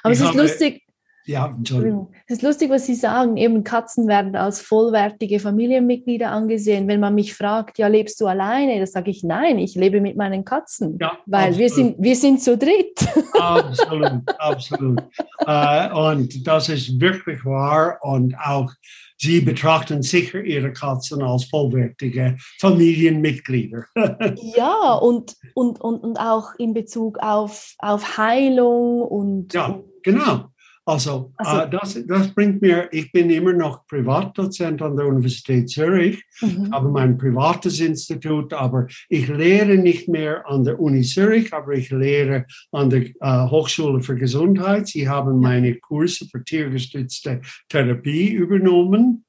[0.03, 0.83] Aber ich es ist lustig,
[1.29, 2.11] ja, Entschuldigung.
[2.25, 3.37] Es ist lustig, was Sie sagen.
[3.37, 6.87] Eben Katzen werden als vollwertige Familienmitglieder angesehen.
[6.87, 8.77] Wenn man mich fragt, ja, lebst du alleine?
[8.77, 10.97] Dann sage ich, nein, ich lebe mit meinen Katzen.
[10.99, 13.07] Ja, weil wir sind, wir sind zu dritt.
[13.39, 15.03] Absolut, absolut.
[15.45, 17.99] äh, und das ist wirklich wahr.
[18.01, 18.73] Und auch
[19.17, 23.83] Sie betrachten sicher Ihre Katzen als vollwertige Familienmitglieder.
[24.55, 29.53] ja, und, und, und, und auch in Bezug auf, auf Heilung und.
[29.53, 30.49] Ja, genau.
[30.89, 35.69] Also, also äh, das, das bringt mir, ich bin immer noch Privatdozent an der Universität
[35.69, 36.71] Zürich, mhm.
[36.73, 41.91] habe mein privates Institut, aber ich lehre nicht mehr an der Uni Zürich, aber ich
[41.91, 44.87] lehre an der äh, Hochschule für Gesundheit.
[44.87, 49.25] Sie haben meine Kurse für tiergestützte Therapie übernommen.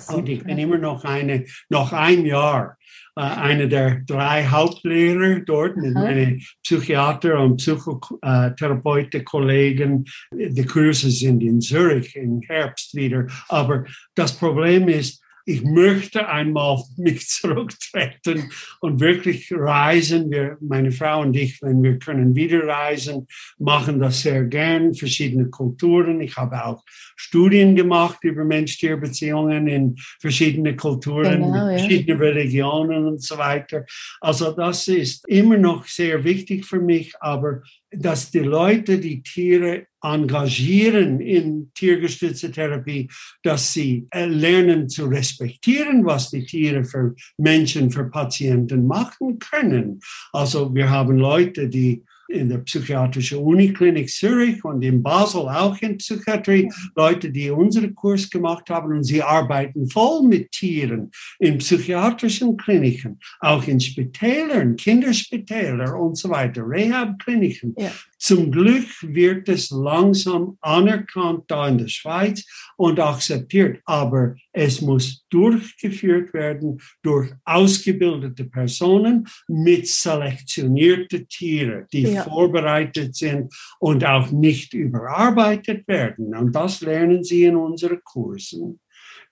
[0.00, 2.78] So, und ich bin immer noch eine, noch ein Jahr
[3.16, 10.04] äh, einer der drei Hauptlehrer dort, mit meine Psychiater und Psychotherapeuten-Kollegen.
[10.32, 13.26] Die Kurse sind in Zürich im Herbst wieder.
[13.48, 18.50] Aber das Problem ist, ich möchte einmal mich zurücktreten
[18.80, 20.30] und wirklich reisen.
[20.30, 23.26] Wir, meine Frau und ich, wenn wir können wieder reisen,
[23.58, 26.20] machen das sehr gern, verschiedene Kulturen.
[26.20, 26.82] Ich habe auch
[27.16, 31.78] Studien gemacht über Mensch-Tier-Beziehungen in verschiedene Kulturen, genau, ja.
[31.78, 33.84] verschiedene Religionen und so weiter.
[34.20, 39.86] Also das ist immer noch sehr wichtig für mich, aber dass die Leute die Tiere
[40.02, 43.08] engagieren in tiergestützte Therapie,
[43.42, 50.00] dass sie lernen zu respektieren, was die Tiere für Menschen, für Patienten machen können.
[50.32, 55.98] Also wir haben Leute, die in der psychiatrischen Uniklinik Zürich und in Basel auch in
[55.98, 62.56] Psychiatrie, Leute, die unseren Kurs gemacht haben und sie arbeiten voll mit Tieren in psychiatrischen
[62.56, 67.74] Kliniken, auch in Spitälern, Kinderspitäler und so weiter, Rehab-Kliniken.
[67.76, 67.90] Ja.
[68.22, 75.26] Zum Glück wird es langsam anerkannt da in der Schweiz und akzeptiert, aber es muss
[75.28, 82.22] durchgeführt werden durch ausgebildete Personen mit selektionierten Tieren, die ja.
[82.22, 86.36] vorbereitet sind und auch nicht überarbeitet werden.
[86.36, 88.78] Und das lernen Sie in unseren Kursen.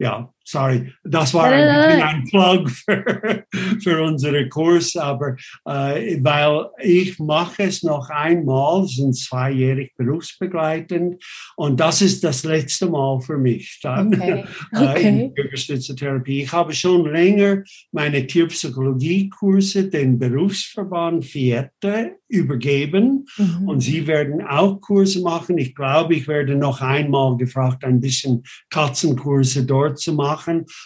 [0.01, 3.45] Ja, sorry, das war ein, ein Plug für,
[3.83, 11.23] für unseren Kurs, aber äh, weil ich mache es noch einmal, sind zweijährig berufsbegleitend
[11.57, 14.45] und das ist das letzte Mal für mich dann okay.
[14.75, 15.09] Okay.
[15.09, 16.43] in Bürgerstütze Therapie.
[16.43, 23.69] Ich habe schon länger meine Tierpsychologie-Kurse den Berufsverband Fiette übergeben mhm.
[23.69, 25.59] und sie werden auch Kurse machen.
[25.59, 30.40] Ich glaube, ich werde noch einmal gefragt, ein bisschen Katzenkurse dort zu machen,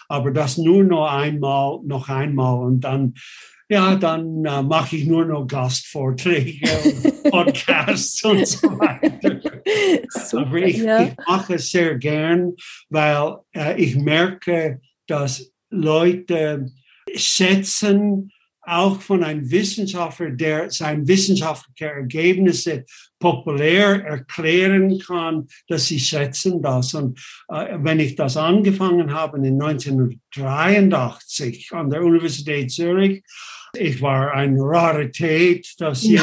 [0.09, 3.15] aber das nur noch einmal, noch einmal und dann
[3.69, 9.41] ja, dann äh, mache ich nur noch Gastvorträge und Podcasts und so weiter.
[10.11, 11.05] Super, Aber ich, ja.
[11.05, 12.53] ich, mache es sehr gern,
[12.91, 16.71] weil äh, ich merke, dass Leute
[17.15, 18.31] schätzen,
[18.67, 22.85] auch von einem Wissenschaftler, der seine wissenschaftlichen Ergebnisse
[23.25, 26.93] populär erklären kann, dass sie schätzen das.
[26.93, 33.23] Und äh, wenn ich das angefangen habe in 1983 an der Universität Zürich,
[33.77, 36.21] ich war eine Rarität, dass ja.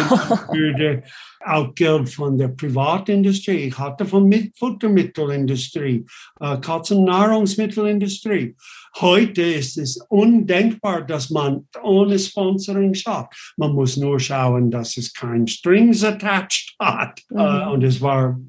[0.52, 1.04] würde
[1.46, 3.68] auch Geld von der Privatindustrie.
[3.68, 6.06] Ich hatte von Futtermittelindustrie,
[6.40, 8.56] äh, Katzennahrungsmittelindustrie.
[9.00, 13.54] Heute ist es undenkbar, dass man ohne Sponsoring schafft.
[13.58, 17.22] Man muss nur schauen, dass es kein Strings attached hat.
[17.30, 17.40] Mhm.
[17.40, 18.40] Uh, und es war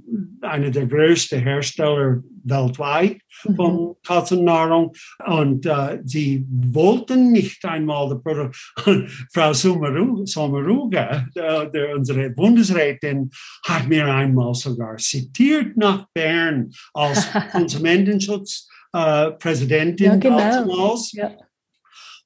[0.40, 3.56] einer der größten Hersteller weltweit mhm.
[3.56, 4.92] von Katzennahrung.
[5.26, 8.56] Und uh, sie wollten nicht einmal die Produkt.
[9.32, 11.26] Frau Sommaruga,
[11.94, 13.30] unsere Bundesrätin,
[13.66, 20.96] hat mir einmal sogar zitiert nach Bern als Konsumentenschutz äh, Präsidentin ja, genau.
[21.12, 21.30] ja.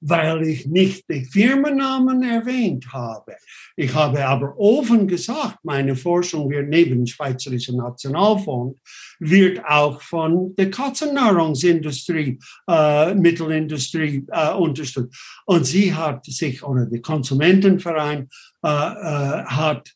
[0.09, 3.37] Weil ich nicht die Firmennamen erwähnt habe.
[3.75, 8.79] Ich habe aber offen gesagt, meine Forschung wird neben dem Schweizerischen Nationalfonds,
[9.19, 12.39] wird auch von der Katzennahrungsindustrie,
[12.69, 15.43] äh, Mittelindustrie äh, unterstützt.
[15.45, 18.29] Und sie hat sich, oder der Konsumentenverein
[18.65, 19.91] äh, äh hat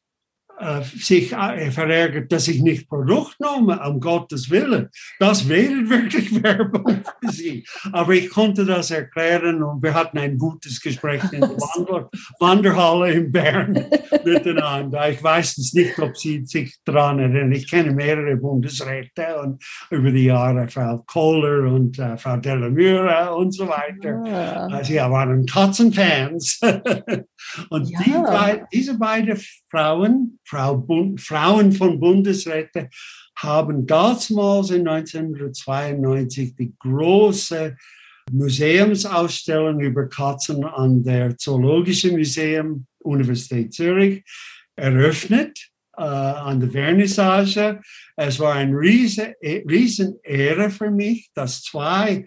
[0.83, 4.89] sich äh, verärgert, dass ich nicht Produkt nehme, um Gottes Willen.
[5.19, 7.65] Das wäre wirklich Werbung für sie.
[7.93, 13.13] Aber ich konnte das erklären und wir hatten ein gutes Gespräch in der Wander Wanderhalle
[13.13, 13.73] in Bern
[14.25, 15.11] miteinander.
[15.11, 17.53] Ich weiß es nicht, ob Sie sich daran erinnern.
[17.53, 23.53] Ich kenne mehrere Bundesräte und über die Jahre Frau Kohler und äh, Frau Delamure und
[23.53, 24.23] so weiter.
[24.27, 24.67] Ja.
[24.71, 24.85] Ah.
[24.85, 26.61] Sie waren Katzenfans.
[27.71, 28.01] und ja.
[28.01, 29.39] die, diese beiden
[29.71, 32.89] Frauen, Frau Bund, Frauen von Bundesräten
[33.37, 37.77] haben damals in 1992 die große
[38.33, 44.23] Museumsausstellung über Katzen an der Zoologischen Museum Universität Zürich
[44.77, 47.81] eröffnet äh, an der Vernissage.
[48.17, 52.27] Es war eine riesen, riesen Ehre für mich, dass zwei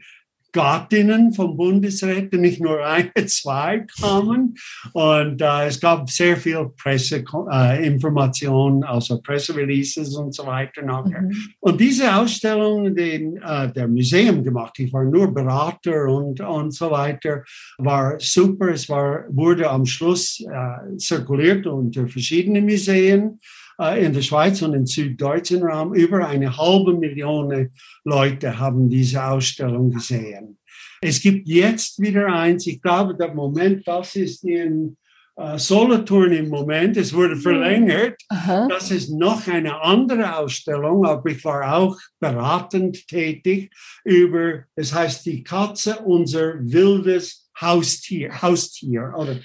[0.54, 4.56] Gattinnen vom Bundesräten, nicht nur eine, zwei kamen.
[4.94, 11.24] Und äh, es gab sehr viel Presseinformationen, äh, also Pressereleases und so weiter nachher.
[11.24, 11.36] Mhm.
[11.60, 16.92] Und diese Ausstellung, die äh, der Museum gemacht, ich war nur Berater und, und so
[16.92, 17.44] weiter,
[17.80, 18.70] war super.
[18.70, 23.40] Es war, wurde am Schluss äh, zirkuliert unter verschiedenen Museen.
[23.80, 25.94] Äh, in der Schweiz und im süddeutschen Raum.
[25.94, 27.72] Über eine halbe Million
[28.04, 30.58] Leute haben diese Ausstellung gesehen.
[31.02, 34.96] Es gibt jetzt wieder eins, ich glaube, der Moment, das ist in
[35.36, 38.22] äh, Solothurn im Moment, es wurde verlängert.
[38.30, 38.68] Aha.
[38.70, 43.72] Das ist noch eine andere Ausstellung, aber ich war auch beratend tätig
[44.06, 49.38] über, es heißt die Katze, unser wildes Haustier, Haustier oder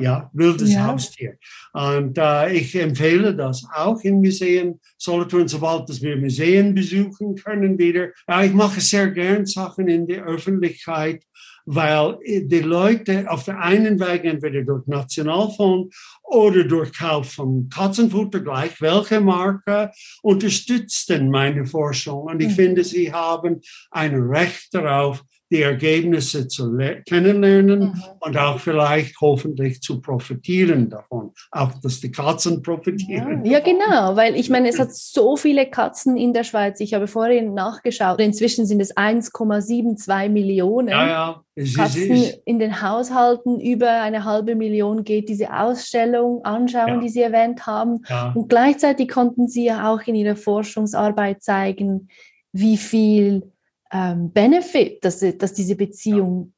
[0.00, 0.86] ja, wildes ja.
[0.86, 1.36] Haustier.
[1.72, 7.78] Und äh, ich empfehle das auch im Museum Solothurn, sobald dass wir Museen besuchen können
[7.78, 8.08] wieder.
[8.28, 11.24] Ja, ich mache sehr gern Sachen in der Öffentlichkeit,
[11.66, 18.40] weil die Leute auf der einen Weg entweder durch Nationalfonds oder durch Kauf von Katzenfutter,
[18.40, 19.90] gleich welche Marke,
[20.22, 22.22] unterstützen meine Forschung.
[22.22, 22.54] Und ich mhm.
[22.54, 28.02] finde, sie haben ein Recht darauf, die Ergebnisse zu kennenlernen mhm.
[28.20, 31.32] und auch vielleicht hoffentlich zu profitieren davon.
[31.50, 33.44] Auch, dass die Katzen profitieren.
[33.44, 36.78] Ja, ja, genau, weil ich meine, es hat so viele Katzen in der Schweiz.
[36.78, 38.20] Ich habe vorhin nachgeschaut.
[38.20, 40.88] Inzwischen sind es 1,72 Millionen.
[40.88, 41.44] Ja, ja.
[41.56, 47.00] Es Katzen in den Haushalten über eine halbe Million geht diese Ausstellung anschauen, ja.
[47.00, 48.04] die Sie erwähnt haben.
[48.08, 48.32] Ja.
[48.34, 52.08] Und gleichzeitig konnten Sie ja auch in Ihrer Forschungsarbeit zeigen,
[52.52, 53.50] wie viel
[53.92, 56.52] ähm, Benefit, dass, dass diese Beziehung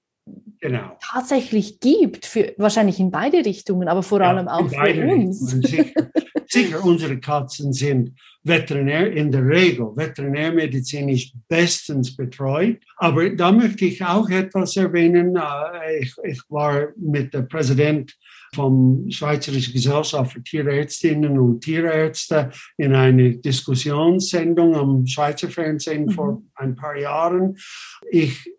[0.60, 0.96] genau.
[1.12, 5.50] tatsächlich gibt, für, wahrscheinlich in beide Richtungen, aber vor allem auch für uns.
[5.50, 5.84] Sicher,
[6.48, 8.12] sicher, unsere Katzen sind
[8.44, 12.78] Veterinär in der Regel, veterinärmedizinisch bestens betreut.
[12.96, 15.36] Aber da möchte ich auch etwas erwähnen.
[15.36, 18.16] Äh, ich, ich war mit dem Präsident
[18.54, 26.10] vom Schweizerischen Gesellschaft für Tierärztinnen und Tierärzte in eine Diskussionssendung am Schweizer Fernsehen mhm.
[26.10, 27.56] vor ein paar Jahren.
[28.10, 28.50] Ich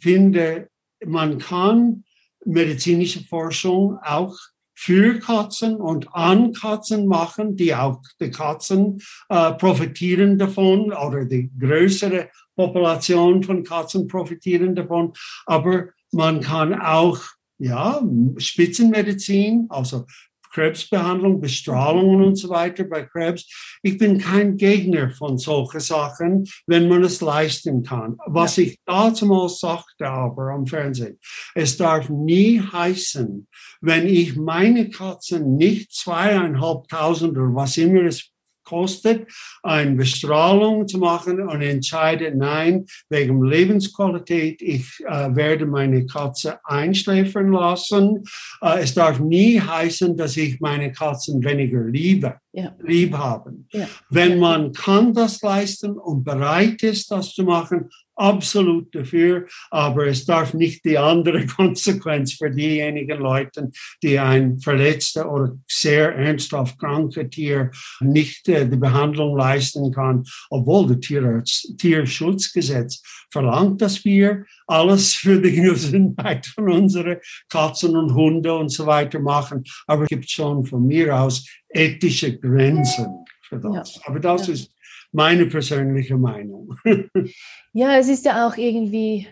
[0.00, 0.68] finde,
[1.04, 2.04] man kann
[2.44, 4.34] medizinische Forschung auch
[4.74, 11.50] für Katzen und an Katzen machen, die auch die Katzen äh, profitieren davon oder die
[11.58, 15.12] größere Population von Katzen profitieren davon.
[15.46, 17.18] Aber man kann auch
[17.58, 18.00] ja,
[18.36, 20.06] Spitzenmedizin, also
[20.52, 23.46] Krebsbehandlung, Bestrahlungen und so weiter bei Krebs.
[23.82, 28.16] Ich bin kein Gegner von solchen Sachen, wenn man es leisten kann.
[28.26, 28.64] Was ja.
[28.64, 31.18] ich damals sagte aber am Fernsehen,
[31.54, 33.46] es darf nie heißen,
[33.80, 38.30] wenn ich meine Katzen nicht zweieinhalbtausend oder was immer es
[38.68, 39.28] kostet,
[39.62, 47.52] eine Bestrahlung zu machen und entscheidet, nein, wegen Lebensqualität, ich äh, werde meine Katze einschläfern
[47.52, 48.24] lassen.
[48.60, 52.74] Äh, es darf nie heißen, dass ich meine Katzen weniger liebe, ja.
[52.82, 53.68] lieb haben.
[53.72, 53.86] Ja.
[54.10, 57.88] Wenn man kann das leisten und bereit ist, das zu machen,
[58.18, 63.70] absolut dafür, aber es darf nicht die andere Konsequenz für diejenigen Leute,
[64.02, 70.88] die ein verletzter oder sehr ernsthaft kranker Tier nicht äh, die Behandlung leisten kann, obwohl
[70.88, 71.42] das Tier
[71.78, 78.86] Tierschutzgesetz verlangt, dass wir alles für die Gesundheit von unseren Katzen und Hunde und so
[78.86, 79.64] weiter machen.
[79.86, 83.06] Aber es gibt schon von mir aus ethische Grenzen
[83.42, 83.96] für das.
[83.96, 84.02] Ja.
[84.06, 84.54] Aber das ja.
[84.54, 84.70] ist
[85.12, 86.76] meine persönliche Meinung.
[87.72, 89.28] ja, es ist ja auch irgendwie,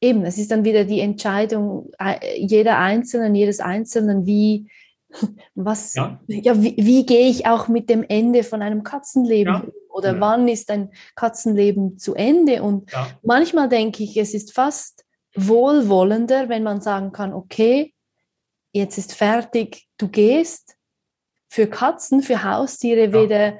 [0.00, 4.68] eben, es ist dann wieder die Entscheidung äh, jeder Einzelnen, jedes Einzelnen, wie,
[5.54, 9.64] was, ja, ja wie, wie, gehe ich auch mit dem Ende von einem Katzenleben ja.
[9.88, 10.20] oder ja.
[10.20, 12.62] wann ist ein Katzenleben zu Ende?
[12.62, 12.90] Und
[13.22, 15.04] manchmal denke ich, es ist fast
[15.34, 17.94] wohlwollender, wenn man sagen kann, okay,
[18.72, 20.74] jetzt ist fertig, du gehst.
[21.50, 23.58] Für Katzen, für Haustiere weder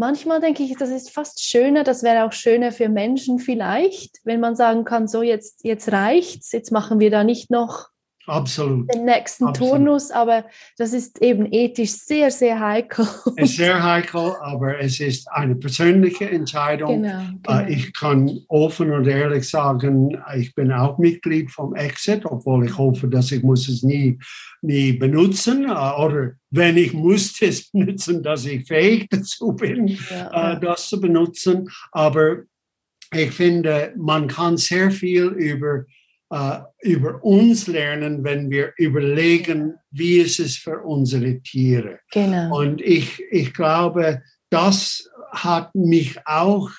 [0.00, 4.40] manchmal denke ich, das ist fast schöner, das wäre auch schöner für Menschen vielleicht, wenn
[4.40, 7.90] man sagen kann, so jetzt, jetzt reicht's, jetzt machen wir da nicht noch
[8.26, 8.92] Absolut.
[8.94, 9.72] den nächsten Absolut.
[9.72, 10.44] Turnus, aber
[10.76, 13.06] das ist eben ethisch sehr, sehr heikel.
[13.36, 17.02] Es ist sehr heikel, aber es ist eine persönliche Entscheidung.
[17.02, 17.66] Genau, genau.
[17.68, 23.08] Ich kann offen und ehrlich sagen, ich bin auch Mitglied vom Exit, obwohl ich hoffe,
[23.08, 24.18] dass ich muss es nie,
[24.60, 30.52] nie benutzen äh, oder wenn ich muss es benutzen, dass ich fähig dazu bin, ja,
[30.52, 31.68] äh, das zu benutzen.
[31.92, 32.42] Aber
[33.12, 35.84] ich finde, man kann sehr viel über
[36.30, 42.00] äh, über uns lernen, wenn wir überlegen, wie ist es für unsere Tiere.
[42.12, 42.58] Genau.
[42.58, 46.70] Und ich, ich glaube, das hat mich auch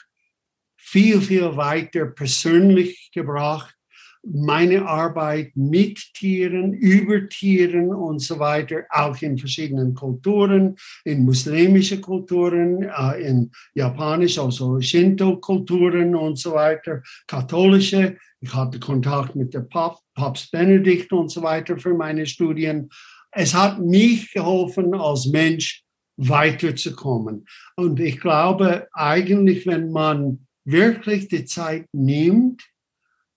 [0.78, 3.76] viel, viel weiter persönlich gebracht.
[4.24, 12.00] Meine Arbeit mit Tieren, über Tieren und so weiter, auch in verschiedenen Kulturen, in muslimische
[12.00, 19.62] Kulturen, äh, in japanisch, also Shinto-Kulturen und so weiter, katholische ich hatte Kontakt mit der
[19.62, 22.90] Papst, Papst Benedikt und so weiter für meine Studien.
[23.32, 25.84] Es hat mich geholfen, als Mensch
[26.18, 27.46] weiterzukommen.
[27.76, 32.64] Und ich glaube, eigentlich, wenn man wirklich die Zeit nimmt,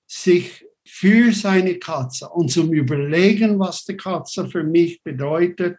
[0.06, 0.63] sich
[0.96, 5.78] für seine Katze und zum Überlegen, was die Katze für mich bedeutet,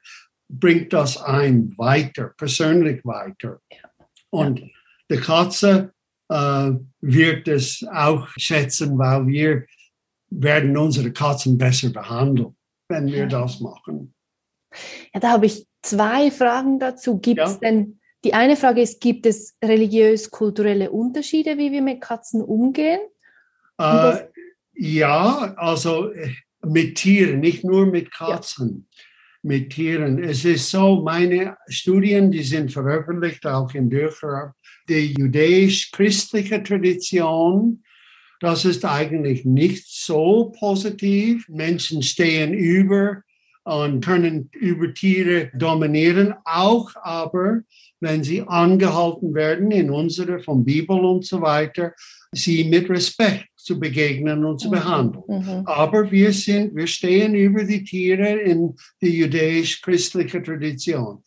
[0.50, 3.62] bringt das ein weiter, persönlich weiter.
[4.30, 4.62] Und
[5.10, 5.94] die Katze
[6.28, 9.66] äh, wird es auch schätzen, weil wir
[10.32, 12.54] werden unsere Katzen besser behandeln,
[12.90, 14.14] wenn wir das machen.
[15.14, 17.20] Ja, da habe ich zwei Fragen dazu.
[17.20, 17.60] Gibt es ja.
[17.60, 23.00] denn, die eine Frage ist, gibt es religiös-kulturelle Unterschiede, wie wir mit Katzen umgehen?
[23.78, 24.26] Äh,
[24.76, 26.34] ja, also äh,
[26.66, 28.88] mit Tieren, nicht nur mit Katzen.
[28.90, 29.02] Ja.
[29.44, 30.24] Mit Tieren.
[30.24, 34.54] Es ist so, meine Studien, die sind veröffentlicht, auch in Büchern,
[34.90, 37.84] die jüdisch-christliche Tradition,
[38.40, 41.48] das ist eigentlich nicht so positiv.
[41.48, 43.22] Menschen stehen über
[43.66, 47.62] und können über Tiere dominieren, auch aber,
[48.00, 51.94] wenn sie angehalten werden in unserer von Bibel und so weiter,
[52.32, 54.72] sie mit Respekt zu begegnen und zu mhm.
[54.72, 55.24] behandeln.
[55.28, 55.62] Mhm.
[55.66, 61.24] Aber wir sind, wir stehen über die Tiere in die jüdisch-christliche Tradition.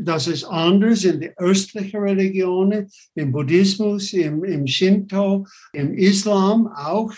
[0.00, 7.12] Das ist anders in den östlichen Religionen, im Buddhismus, im, im Shinto, im Islam auch.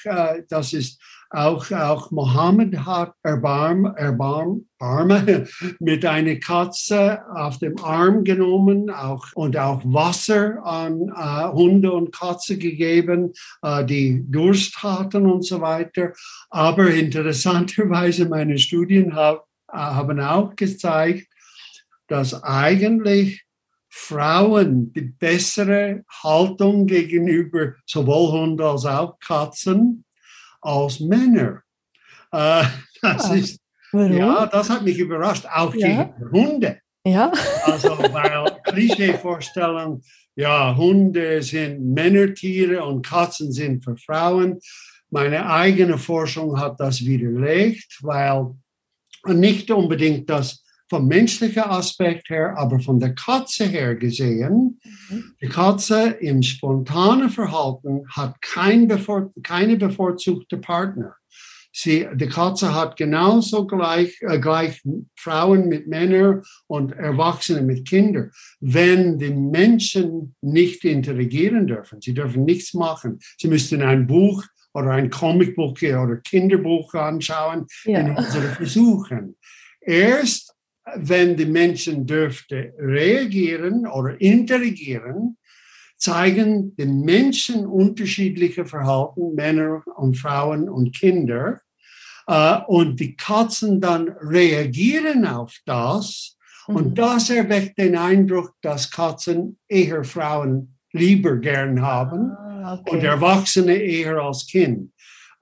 [0.49, 5.47] Das ist auch, auch Mohammed hat Erbarm, Erbarm, Arme
[5.81, 12.13] mit einer Katze auf dem Arm genommen auch, und auch Wasser an äh, Hunde und
[12.13, 13.33] Katze gegeben,
[13.63, 16.13] äh, die Durst hatten und so weiter.
[16.51, 21.27] Aber interessanterweise meine Studien hab, äh, haben auch gezeigt,
[22.09, 23.45] dass eigentlich
[23.89, 30.05] Frauen die bessere Haltung gegenüber sowohl Hunden als auch Katzen
[30.61, 31.63] als Männer.
[32.33, 32.65] Äh,
[33.03, 33.61] das ist,
[33.93, 36.05] ja, das hat mich überrascht, auch ja.
[36.05, 36.81] gegen Hunde.
[37.05, 37.33] Ja.
[37.65, 40.03] Also, weil Klischeevorstellung,
[40.35, 44.59] ja, Hunde sind Männertiere und Katzen sind für Frauen.
[45.09, 48.55] Meine eigene Forschung hat das widerlegt, weil
[49.25, 55.35] nicht unbedingt das vom menschlichen Aspekt her, aber von der Katze her gesehen, mhm.
[55.41, 61.17] die Katze im spontanen Verhalten hat kein bevor, keine bevorzugte Partner.
[61.79, 64.83] Sie, die Katze hat genauso gleich, äh, gleich
[65.15, 68.31] Frauen mit Männern und Erwachsene mit Kindern.
[68.61, 74.93] Wenn die Menschen nicht interagieren dürfen, sie dürfen nichts machen, sie müssten ein Buch oder
[74.93, 78.01] ein Comicbuch oder Kinderbuch anschauen ja.
[78.01, 79.37] in unseren Versuchen.
[79.81, 80.46] Erst
[80.95, 85.37] wenn die Menschen dürfte reagieren oder interagieren,
[85.97, 91.61] zeigen die Menschen unterschiedliche Verhalten, Männer und Frauen und Kinder.
[92.27, 96.37] Äh, und die Katzen dann reagieren auf das.
[96.67, 96.95] Und mhm.
[96.95, 102.91] das erweckt den Eindruck, dass Katzen eher Frauen lieber gern haben ah, okay.
[102.91, 104.93] und Erwachsene eher als Kind.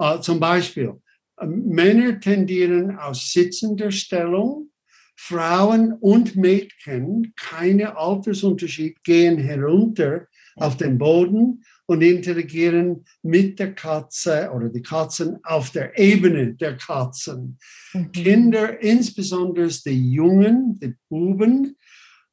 [0.03, 1.01] Uh, zum Beispiel,
[1.40, 4.70] Männer tendieren aus sitzender Stellung
[5.17, 14.51] Frauen und Mädchen, keine Altersunterschied, gehen herunter auf den Boden und interagieren mit der Katze
[14.55, 17.59] oder die Katzen auf der Ebene der Katzen.
[17.93, 18.12] Mhm.
[18.12, 21.77] Kinder, insbesondere die Jungen, die Buben,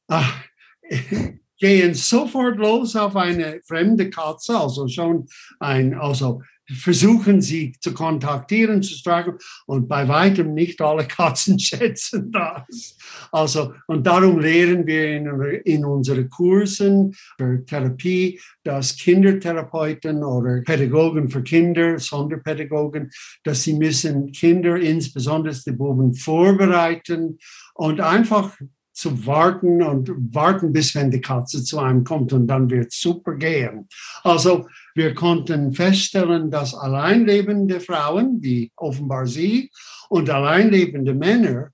[0.08, 0.44] ach,
[1.58, 5.26] gehen sofort los auf eine fremde Katze, also schon
[5.60, 6.42] ein, also
[6.74, 12.96] versuchen sie zu kontaktieren, zu streicheln und bei weitem nicht alle Katzen schätzen das.
[13.30, 15.26] Also, und darum lehren wir in,
[15.64, 23.10] in unseren Kursen für Therapie, dass Kindertherapeuten oder Pädagogen für Kinder, Sonderpädagogen,
[23.44, 27.38] dass sie müssen Kinder, insbesondere die Buben, vorbereiten
[27.74, 28.56] und einfach
[28.92, 33.34] zu warten und warten, bis wenn die Katze zu einem kommt und dann wird super
[33.34, 33.88] gehen.
[34.22, 39.70] Also wir konnten feststellen, dass alleinlebende Frauen, wie offenbar sie,
[40.08, 41.70] und alleinlebende Männer,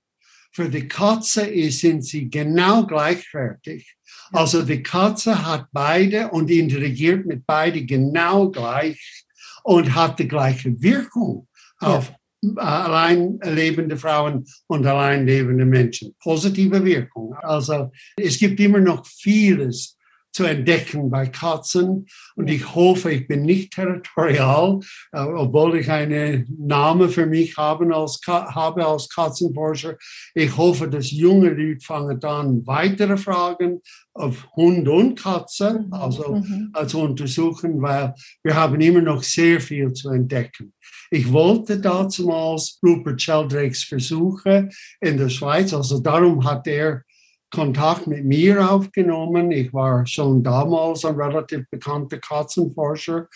[0.51, 3.95] für die Katze sind sie genau gleichwertig.
[4.31, 9.25] Also die Katze hat beide und interagiert mit beide genau gleich
[9.63, 11.47] und hat die gleiche Wirkung
[11.79, 12.11] auf
[12.55, 16.15] allein lebende Frauen und allein lebende Menschen.
[16.19, 17.35] Positive Wirkung.
[17.41, 19.98] Also es gibt immer noch vieles
[20.39, 22.07] zu entdecken bei Katzen.
[22.37, 24.79] Und ich hoffe, ich bin nicht territorial,
[25.11, 29.97] äh, obwohl ich einen Namen für mich habe als, habe als Katzenforscher.
[30.33, 33.81] Ich hoffe, dass junge Leute fangen an, weitere Fragen
[34.13, 36.71] auf Hund und Katze, also mhm.
[36.87, 40.73] zu untersuchen, weil wir haben immer noch sehr viel zu entdecken.
[41.11, 44.69] Ich wollte damals Rupert Sheldrake's Versuche
[45.01, 47.03] in der Schweiz, also darum hat er
[47.51, 49.51] Kontakt mit mir aufgenommen.
[49.51, 53.27] Ich war schon damals ein relativ bekannter Katzenforscher.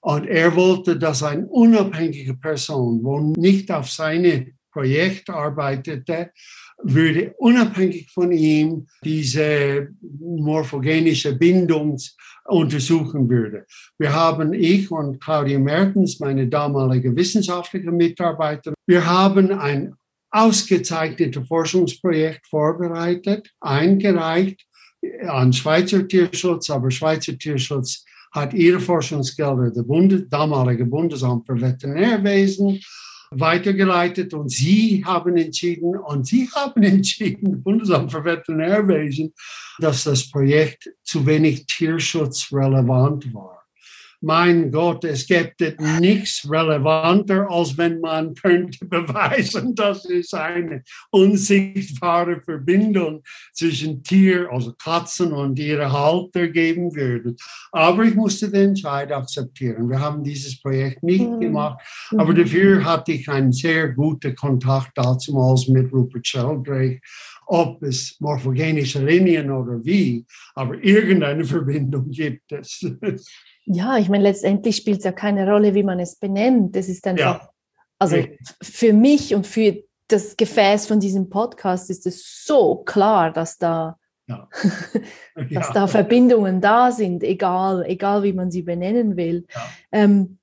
[0.00, 6.30] Und er wollte, dass eine unabhängige Person, wo nicht auf seine Projekt arbeitete,
[6.80, 9.88] würde unabhängig von ihm diese
[10.20, 11.98] morphogenische Bindung
[12.44, 13.66] untersuchen würde.
[13.98, 19.94] Wir haben ich und Claudia Mertens, meine damalige wissenschaftliche Mitarbeiterin, wir haben ein
[20.30, 24.64] ausgezeichnetes Forschungsprojekt vorbereitet, eingereicht
[25.26, 32.80] an Schweizer Tierschutz, aber Schweizer Tierschutz hat ihre Forschungsgelder, der Bundes damalige Bundesamt für Veterinärwesen,
[33.30, 39.32] weitergeleitet und sie haben entschieden und sie haben entschieden, Bundesamt für Veterinärwesen,
[39.78, 43.57] dass das Projekt zu wenig tierschutzrelevant war
[44.20, 45.60] mein Gott, es gibt
[46.00, 54.72] nichts relevanter, als wenn man könnte beweisen, dass es eine unsichtbare Verbindung zwischen Tier, also
[54.72, 57.36] Katzen und ihre Halter geben würde.
[57.70, 59.88] Aber ich musste den Entscheid akzeptieren.
[59.88, 61.40] Wir haben dieses Projekt nicht mhm.
[61.40, 61.80] gemacht,
[62.12, 62.38] aber mhm.
[62.38, 67.00] dafür hatte ich einen sehr guten Kontakt damals mit Rupert Sheldrake
[67.48, 70.24] ob es morphogenische Linien oder wie,
[70.54, 72.86] aber irgendeine Verbindung gibt es.
[73.64, 76.76] Ja, ich meine, letztendlich spielt es ja keine Rolle, wie man es benennt.
[76.76, 77.50] Das ist einfach, ja.
[77.98, 78.22] also
[78.62, 83.98] für mich und für das Gefäß von diesem Podcast ist es so klar, dass da,
[84.26, 84.48] ja.
[85.34, 85.72] dass ja.
[85.72, 89.46] da Verbindungen da sind, egal, egal wie man sie benennen will.
[89.90, 90.37] Ähm,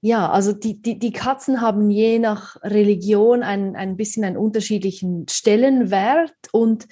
[0.00, 5.26] ja also die, die, die Katzen haben je nach Religion ein, ein bisschen einen unterschiedlichen
[5.28, 6.86] Stellenwert und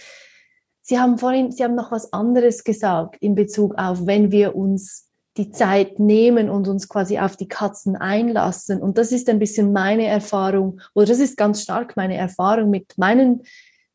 [0.89, 5.11] Sie haben vorhin, Sie haben noch was anderes gesagt in Bezug auf, wenn wir uns
[5.37, 8.81] die Zeit nehmen und uns quasi auf die Katzen einlassen.
[8.81, 12.97] Und das ist ein bisschen meine Erfahrung, oder das ist ganz stark meine Erfahrung mit
[12.97, 13.43] meinen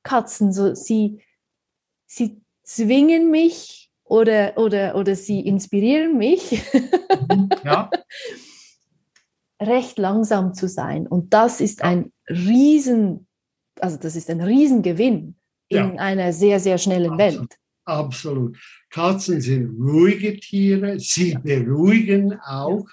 [0.03, 0.53] Katzen.
[0.53, 1.19] So, sie,
[2.05, 6.63] sie zwingen mich oder, oder, oder sie inspirieren mich.
[7.63, 7.89] Ja.
[9.67, 11.07] recht langsam zu sein.
[11.07, 13.27] Und das ist ein riesen,
[13.79, 15.35] also das ist ein Riesengewinn
[15.69, 15.93] in Ja.
[15.95, 17.39] einer sehr, sehr schnellen Absolut.
[17.39, 17.57] Welt.
[17.85, 18.57] Absolut.
[18.91, 22.87] Katzen sind ruhige Tiere, sie beruhigen auch.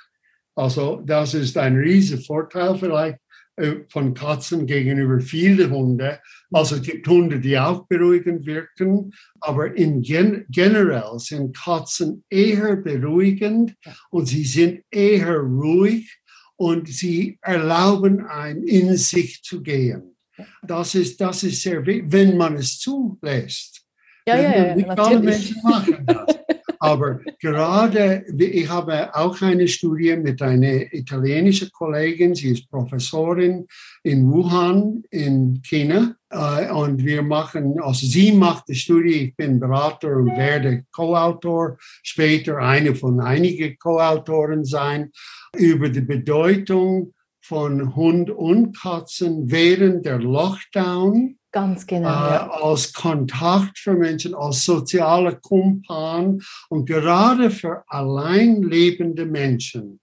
[0.57, 3.18] Also das ist ein riesiger Vorteil vielleicht
[3.57, 6.16] äh, von Katzen gegenüber vielen Hunden.
[6.51, 12.77] Also es gibt Hunde, die auch beruhigend wirken, aber in gen generell sind Katzen eher
[12.77, 13.75] beruhigend
[14.11, 16.20] und sie sind eher ruhig
[16.61, 20.15] und sie erlauben ein in sich zu gehen.
[20.63, 23.80] Das ist, das ist sehr wichtig, wenn man es zulässt.
[24.27, 25.25] Ja, ja, ja, Nicht alle natürlich.
[25.25, 26.41] Menschen machen das.
[26.83, 33.66] Aber gerade, ich habe auch eine Studie mit einer italienischen Kollegin, sie ist Professorin
[34.03, 36.14] in Wuhan in China.
[36.31, 41.77] Äh, Und wir machen, also sie macht die Studie, ich bin Berater und werde Co-Autor,
[42.03, 45.11] später eine von einigen Co-Autoren sein,
[45.59, 47.12] über die Bedeutung
[47.43, 52.09] von Hund und Katzen während der Lockdown Ganz genau.
[52.09, 60.01] äh, als Kontakt für Menschen, als soziale Kumpan und gerade für allein lebende Menschen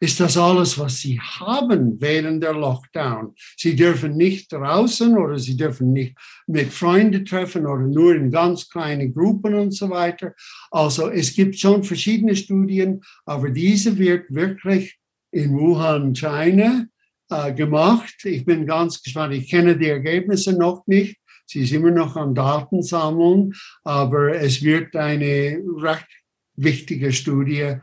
[0.00, 3.34] ist das alles, was sie haben während der Lockdown.
[3.56, 6.16] Sie dürfen nicht draußen oder sie dürfen nicht
[6.46, 10.34] mit Freunden treffen oder nur in ganz kleine Gruppen und so weiter.
[10.70, 14.98] Also es gibt schon verschiedene Studien, aber diese wird wirklich
[15.30, 16.86] in Wuhan, China,
[17.30, 18.14] äh, gemacht.
[18.24, 19.34] Ich bin ganz gespannt.
[19.34, 21.16] Ich kenne die Ergebnisse noch nicht.
[21.46, 23.54] Sie ist immer noch am Datensammeln,
[23.84, 26.08] aber es wird eine recht
[26.56, 27.76] wichtige Studie.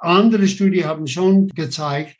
[0.00, 2.16] Andere Studien haben schon gezeigt,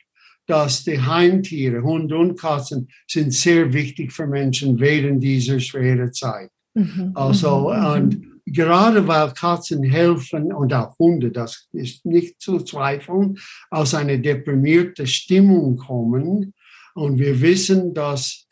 [0.47, 6.49] dass die Heimtiere, Hunde und Katzen, sind sehr wichtig für Menschen während dieser schweren Zeit.
[6.75, 7.85] Mhm, Also, mhm, mhm.
[7.85, 13.37] und gerade weil Katzen helfen und auch Hunde, das ist nicht zu zweifeln,
[13.71, 16.53] aus einer deprimierten Stimmung kommen.
[16.95, 18.47] Und wir wissen, dass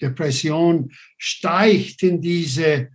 [0.00, 2.88] Depression steigt in diese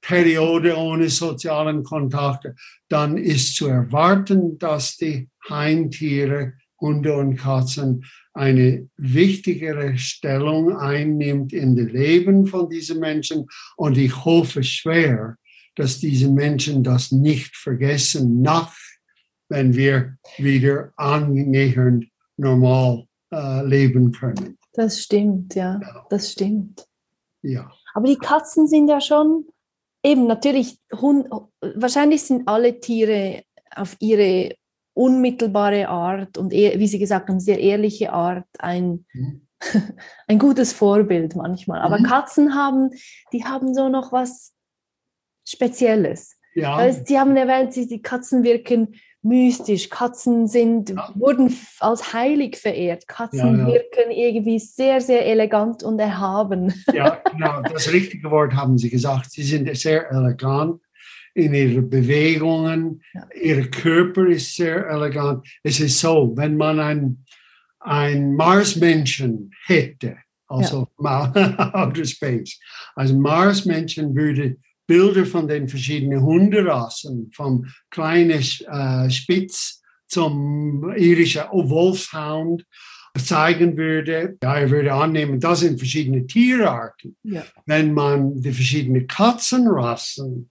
[0.00, 2.56] Periode ohne sozialen Kontakte.
[2.88, 8.04] Dann ist zu erwarten, dass die Heimtiere, Hunde und Katzen
[8.34, 13.46] eine wichtigere Stellung einnimmt in dem Leben von diesen Menschen.
[13.76, 15.36] Und ich hoffe schwer,
[15.76, 18.74] dass diese Menschen das nicht vergessen, nach,
[19.48, 22.06] wenn wir wieder annähernd
[22.36, 24.58] normal äh, leben können.
[24.74, 25.80] Das stimmt, ja,
[26.10, 26.86] das stimmt.
[27.42, 29.46] Ja, Aber die Katzen sind ja schon
[30.04, 31.28] eben natürlich, Hund,
[31.60, 33.42] wahrscheinlich sind alle Tiere
[33.74, 34.54] auf ihre
[34.94, 39.46] unmittelbare Art und wie Sie gesagt haben, sehr ehrliche Art ein, Mhm.
[40.28, 41.80] ein gutes Vorbild manchmal.
[41.82, 42.04] Aber Mhm.
[42.04, 42.90] Katzen haben,
[43.32, 44.52] die haben so noch was
[45.46, 46.36] Spezielles.
[46.54, 49.88] ja, Sie haben erwähnt, Sie- die Katzen wirken mystisch.
[49.88, 51.10] Katzen sind, Ja.
[51.14, 53.06] wurden als heilig verehrt.
[53.08, 53.66] Katzen Ja, ja.
[53.66, 56.72] wirken irgendwie sehr, sehr elegant und erhaben.
[56.92, 59.30] ja, genau, das richtige Wort haben Sie gesagt.
[59.30, 60.80] Sie sind sehr elegant
[61.34, 63.02] in ihren Bewegungen.
[63.14, 63.26] Ja.
[63.40, 65.46] Ihr Körper ist sehr elegant.
[65.62, 67.24] Es ist so, wenn man ein,
[67.80, 70.16] ein Marsmenschen hätte,
[70.46, 71.32] also mal
[71.72, 72.60] Outer Space,
[72.94, 74.56] also Marsmenschen würde
[74.92, 82.66] Bilder von den verschiedenen Hunderassen, vom kleinen äh, Spitz zum irischen Wolfshound,
[83.16, 87.16] zeigen würde, ja, er würde annehmen, das sind verschiedene Tierarten.
[87.22, 87.42] Ja.
[87.64, 90.50] Wenn man die verschiedenen Katzenrassen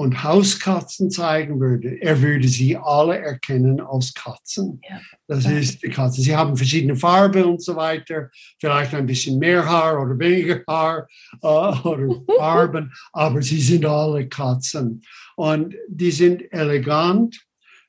[0.00, 4.80] und Hauskatzen zeigen würde, er würde sie alle erkennen als Katzen.
[4.88, 4.98] Ja.
[5.26, 6.22] Das ist die Katze.
[6.22, 11.06] Sie haben verschiedene Farben und so weiter, vielleicht ein bisschen mehr Haar oder weniger Haar
[11.42, 11.46] äh,
[11.86, 15.02] oder Farben, aber sie sind alle Katzen.
[15.36, 17.38] Und die sind elegant,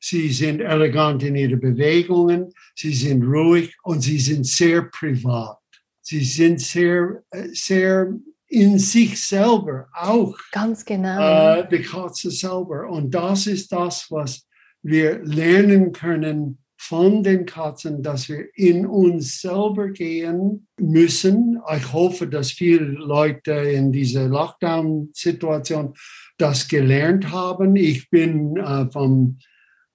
[0.02, 5.60] sie sind elegant in ihren Bewegungen, sie sind ruhig und sie sind sehr privat.
[6.02, 8.12] Sie sind sehr, äh, sehr
[8.52, 11.60] in sich selber auch Ganz genau.
[11.60, 12.90] äh, die Katze selber.
[12.90, 14.46] Und das ist das, was
[14.84, 21.62] wir lernen können von den Katzen, dass wir in uns selber gehen müssen.
[21.74, 25.94] Ich hoffe, dass viele Leute in dieser Lockdown-Situation
[26.38, 27.76] das gelernt haben.
[27.78, 29.38] Ich bin äh, vom,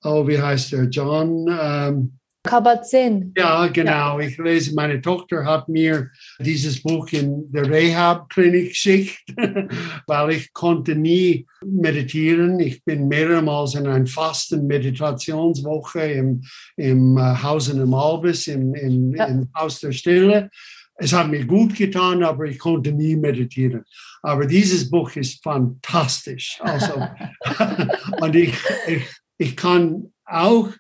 [0.02, 1.46] oh, wie heißt der, John?
[1.60, 3.32] Ähm, Kabat-Zinn.
[3.36, 4.18] ja, genau.
[4.18, 9.22] Ich lese, meine Tochter hat mir dieses Buch in der Rehab-Klinik geschickt,
[10.06, 12.58] weil ich konnte nie meditieren.
[12.60, 16.42] Ich bin mehrmals in einer Fasten-Meditationswoche im,
[16.76, 19.26] im äh, Haus in Albis, im, im, Ja.
[19.26, 20.50] im Haus der Stille.
[20.98, 23.84] Es hat mir gut getan, aber ich konnte nie meditieren.
[24.22, 26.58] Aber dieses Buch ist fantastisch.
[26.60, 27.06] Also,
[28.20, 28.54] und ich,
[28.86, 29.02] ich,
[29.36, 30.70] ich kann auch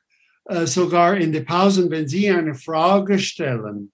[0.48, 3.92] äh, sogar in den Pausen, wenn Sie eine Frage stellen,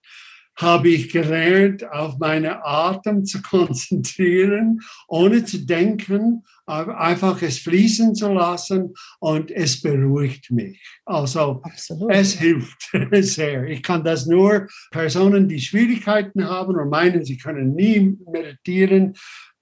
[0.57, 8.33] habe ich gelernt, auf meine Atem zu konzentrieren, ohne zu denken, einfach es fließen zu
[8.33, 10.81] lassen und es beruhigt mich.
[11.05, 12.11] Also Absolut.
[12.13, 13.65] es hilft sehr.
[13.65, 19.15] Ich kann das nur Personen, die Schwierigkeiten haben und meinen, sie können nie meditieren,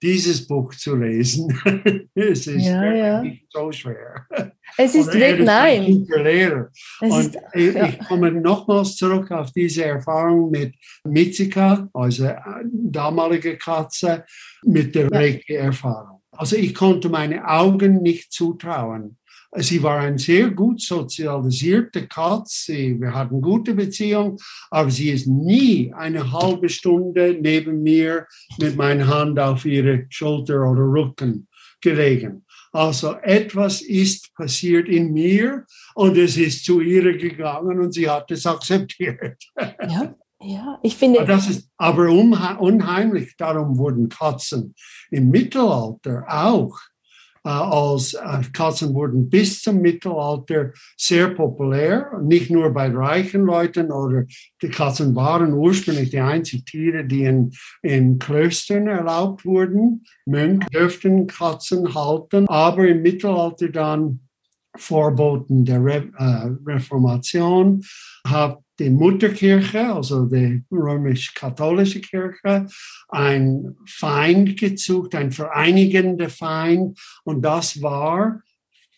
[0.03, 1.49] dieses Buch zu lesen.
[2.15, 3.23] es ist ja, ja.
[3.23, 4.27] nicht so schwer.
[4.77, 6.07] Es ist wirklich, nein.
[6.09, 6.71] Lehrer.
[7.01, 7.87] Es und ist, ich, ja.
[7.87, 10.75] ich, komme nochmals zurück auf diese Erfahrung mit
[11.05, 14.25] Mitzika, also äh, damalige Katze,
[14.65, 15.19] mit der ja.
[15.19, 16.23] Reiki-Erfahrung.
[16.31, 19.19] Also ich konnte meine Augen nicht zutrauen.
[19.57, 23.01] Sie war ein sehr gut sozialisierte Katze.
[23.01, 24.39] Wir hatten gute Beziehung,
[24.71, 28.27] aber sie ist nie eine halbe Stunde neben mir
[28.59, 31.49] mit meiner Hand auf ihre Schulter oder Rücken
[31.81, 32.45] gelegen.
[32.73, 35.65] Also etwas ist passiert in mir
[35.97, 39.43] und es ist zu ihr gegangen und sie hat es akzeptiert.
[39.59, 40.15] Ja.
[40.43, 41.27] Ja, ich finde.
[41.27, 43.37] Das ist aber unheimlich.
[43.37, 44.75] Darum wurden Katzen
[45.11, 46.79] im Mittelalter auch
[47.45, 53.91] äh, als äh, Katzen wurden bis zum Mittelalter sehr populär, nicht nur bei reichen Leuten
[53.91, 54.25] oder
[54.63, 60.05] die Katzen waren ursprünglich die einzigen Tiere, die in, in Klöstern erlaubt wurden.
[60.27, 64.21] Mönche dürften Katzen halten, aber im Mittelalter dann
[64.77, 67.83] Vorboten der Re äh, Reformation
[68.27, 72.67] hat die Mutterkirche, also die römisch-katholische Kirche,
[73.09, 76.99] ein Feind gesucht, ein vereinigender Feind.
[77.25, 78.41] Und das war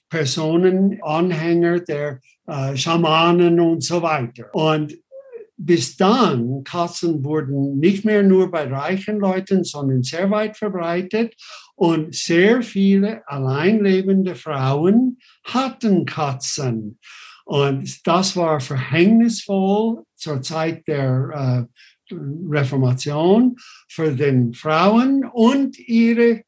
[0.09, 4.55] Personen, Anhänger der äh, Schamanen und so weiter.
[4.55, 4.95] Und
[5.65, 11.35] bis dann, Katzen wurden nicht mehr nur bei reichen Leuten, sondern sehr weit verbreitet.
[11.75, 16.99] Und sehr viele alleinlebende Frauen hatten Katzen.
[17.45, 23.57] Und das war verhängnisvoll zur Zeit der äh, Reformation
[23.89, 26.43] für den Frauen und ihre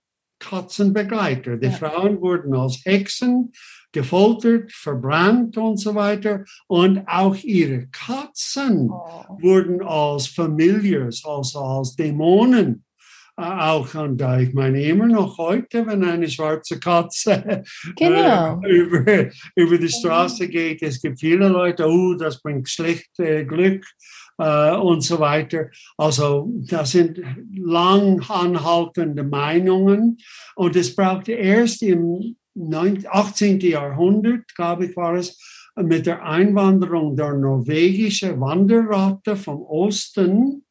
[0.45, 1.57] Katzenbegleiter.
[1.57, 1.73] Die ja.
[1.73, 3.53] Frauen wurden als Hexen
[3.93, 6.45] gefoltert, verbrannt und so weiter.
[6.67, 9.39] Und auch ihre Katzen oh.
[9.41, 12.85] wurden als Familiars, also als Dämonen
[13.37, 17.63] auch und da ich meine immer noch heute, wenn eine schwarze Katze äh,
[17.97, 18.61] genau.
[18.63, 23.45] äh, über, über die Straße geht, es gibt viele Leute, oh, das bringt schlecht äh,
[23.45, 23.85] Glück
[24.39, 25.71] äh, und so weiter.
[25.97, 27.21] Also das sind
[27.55, 30.19] lang anhaltende Meinungen
[30.57, 33.61] und es brauchte erst im 18.
[33.61, 35.39] Jahrhundert, glaube ich, war es,
[35.77, 40.65] mit der Einwanderung der norwegischen Wanderratte vom Osten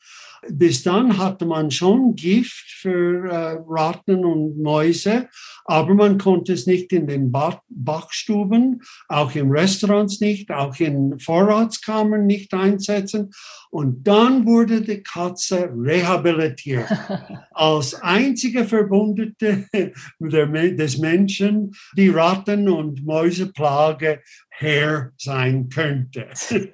[0.50, 5.30] bis dann hatte man schon Gift für äh, Ratten und Mäuse,
[5.66, 11.20] aber man konnte es nicht in den ba Backstuben, auch in Restaurants nicht, auch in
[11.20, 13.32] Vorratskammern nicht einsetzen.
[13.72, 16.88] Und dann wurde die Katze rehabilitiert
[17.52, 19.66] als einzige Verbundete
[20.20, 26.28] des Menschen, die Ratten- und Mäuseplage Herr sein könnte.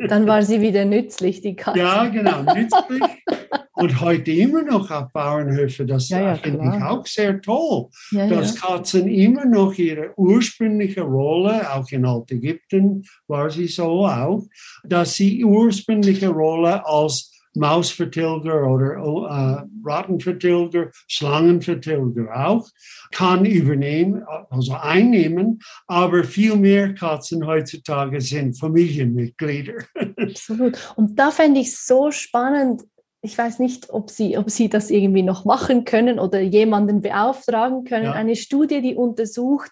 [0.07, 1.79] Dann war sie wieder nützlich, die Katze.
[1.79, 3.01] Ja, genau, nützlich.
[3.80, 8.27] Und heute immer noch auf Bauernhöfen, das ja, ja, finde ich auch sehr toll, ja,
[8.27, 14.45] dass Katzen immer noch ihre ursprüngliche Rolle, auch in Altägypten war sie so auch,
[14.84, 22.67] dass sie ursprüngliche Rolle als Mausvertilger oder äh, Rattenvertilger, Schlangenvertilger auch,
[23.11, 29.73] kann übernehmen, also einnehmen, aber viel mehr Katzen heutzutage sind Familienmitglieder.
[30.17, 30.93] Absolut.
[30.95, 32.84] Und da fände ich so spannend,
[33.22, 37.84] ich weiß nicht, ob Sie, ob Sie das irgendwie noch machen können oder jemanden beauftragen
[37.84, 38.13] können, ja.
[38.13, 39.72] eine Studie, die untersucht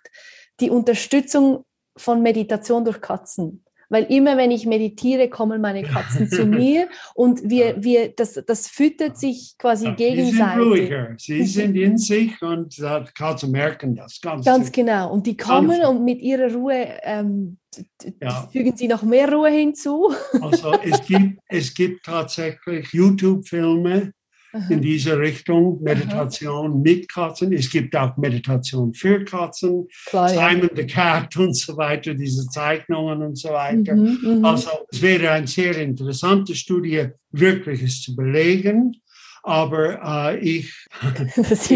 [0.60, 6.46] die Unterstützung von Meditation durch Katzen weil immer wenn ich meditiere, kommen meine Katzen zu
[6.46, 10.34] mir und wir, wir, das, das füttert sich quasi ja, gegenseitig.
[10.34, 14.20] Sie sind ruhiger, sie sind in sich und die Katzen merken das.
[14.22, 15.12] Ganz, ganz genau.
[15.12, 17.58] Und die kommen und mit ihrer Ruhe ähm,
[18.22, 18.48] ja.
[18.52, 20.14] fügen sie noch mehr Ruhe hinzu.
[20.42, 24.14] Also es gibt, es gibt tatsächlich YouTube-Filme,
[24.70, 26.78] in diese Richtung, Meditation Aha.
[26.78, 27.52] mit Katzen.
[27.54, 30.76] Es gibt auch Meditation für Katzen, Klar, Simon ja.
[30.76, 33.96] the Cat und so weiter, diese Zeichnungen und so weiter.
[33.96, 34.46] Mhm, mhm.
[34.46, 38.96] also es wäre eine sehr interessante Studie, wirklich es zu belegen.
[39.48, 40.74] Aber äh, ich,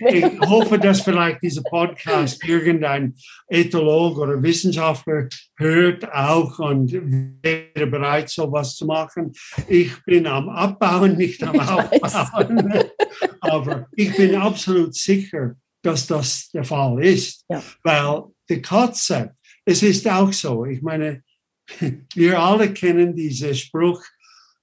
[0.00, 0.14] mehr.
[0.14, 3.14] ich hoffe, dass vielleicht dieser Podcast irgendein
[3.46, 5.28] Ethologe oder Wissenschaftler
[5.58, 6.90] hört auch und
[7.42, 9.34] wäre bereit, sowas zu machen.
[9.68, 12.72] Ich bin am Abbauen, nicht am Aufbauen.
[13.40, 17.44] Aber ich bin absolut sicher, dass das der Fall ist.
[17.50, 17.62] Ja.
[17.82, 19.34] Weil die Katze,
[19.66, 21.22] es ist auch so, ich meine,
[22.14, 24.02] wir alle kennen diesen Spruch,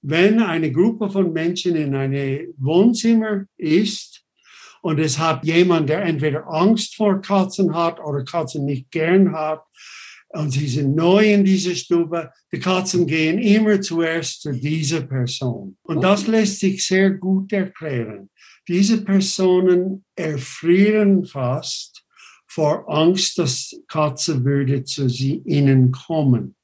[0.02, 4.24] wenn eine Gruppe von Menschen in einem Wohnzimmer ist
[4.82, 9.62] und es hat jemand, der entweder Angst vor Katzen hat oder Katzen nicht gern hat,
[10.34, 12.32] und sie sind neu in dieser Stube.
[12.50, 15.76] Die Katzen gehen immer zuerst zu dieser Person.
[15.82, 18.30] Und das lässt sich sehr gut erklären.
[18.66, 22.02] Diese Personen erfrieren fast
[22.46, 26.54] vor Angst, dass Katze würde zu sie ihnen kommen.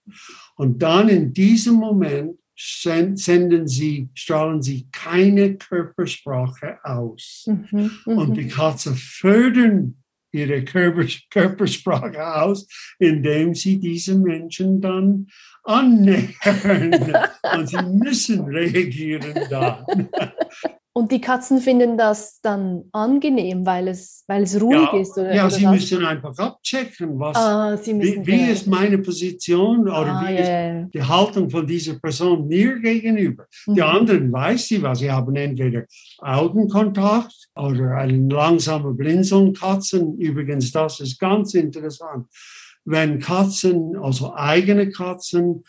[0.57, 7.46] Und dann in diesem Moment senden sie, strahlen sie keine Körpersprache aus.
[7.46, 10.02] Mhm, und die Katze fördern
[10.32, 12.66] ihre Körpersprache aus,
[12.98, 15.28] indem sie diese Menschen dann
[15.62, 16.32] annähern.
[17.54, 20.09] und sie müssen reagieren dann.
[20.99, 25.16] Und die Katzen finden das dann angenehm, weil es, weil es ruhig ja, ist?
[25.16, 25.70] Oder, ja, oder sie was?
[25.70, 30.80] müssen einfach abchecken, was, ah, wie, wie ist meine Position oder ah, wie yeah.
[30.80, 33.46] ist die Haltung von dieser Person mir gegenüber.
[33.68, 33.74] Mhm.
[33.74, 34.99] Die anderen weiß sie was.
[34.99, 35.84] Sie haben entweder
[36.18, 39.53] Augenkontakt oder ein langsamer Blinzeln.
[39.53, 42.26] Katzen, übrigens, das ist ganz interessant.
[42.84, 45.62] Wenn Katzen, also eigene Katzen,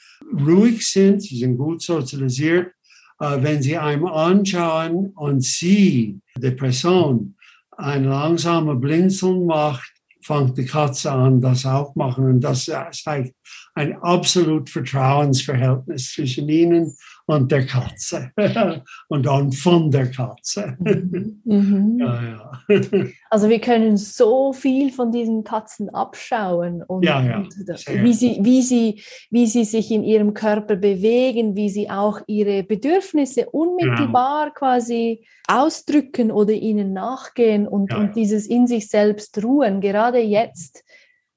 [0.44, 2.72] ruhig sind, sie sind gut sozialisiert,
[3.20, 7.36] wenn Sie einem anschauen und Sie, die Person,
[7.78, 9.92] ein langsamer Blinzeln macht,
[10.22, 12.26] fängt die Katze an, das auch machen.
[12.26, 13.36] Und das zeigt
[13.74, 16.96] ein absolut Vertrauensverhältnis zwischen Ihnen
[17.30, 18.32] und der Katze
[19.08, 20.76] und dann von der Katze.
[20.80, 21.42] Mhm.
[21.46, 22.00] mhm.
[22.00, 23.06] Ja, ja.
[23.30, 27.38] Also wir können so viel von diesen Katzen abschauen und, ja, ja.
[27.38, 32.22] und wie, sie, wie, sie, wie sie sich in ihrem Körper bewegen, wie sie auch
[32.26, 34.54] ihre Bedürfnisse unmittelbar ja.
[34.54, 39.82] quasi ausdrücken oder ihnen nachgehen und, und dieses in sich selbst ruhen.
[39.82, 40.84] Gerade jetzt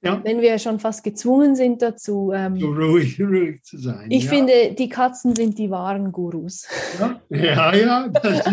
[0.04, 0.20] ja.
[0.24, 2.32] Wenn wir schon fast gezwungen sind dazu.
[2.34, 4.10] Ähm, so ruhig, ruhig zu sein.
[4.10, 4.30] Ich ja.
[4.30, 6.66] finde, die Katzen sind die wahren Gurus.
[6.98, 8.48] Ja, ja, ja das ist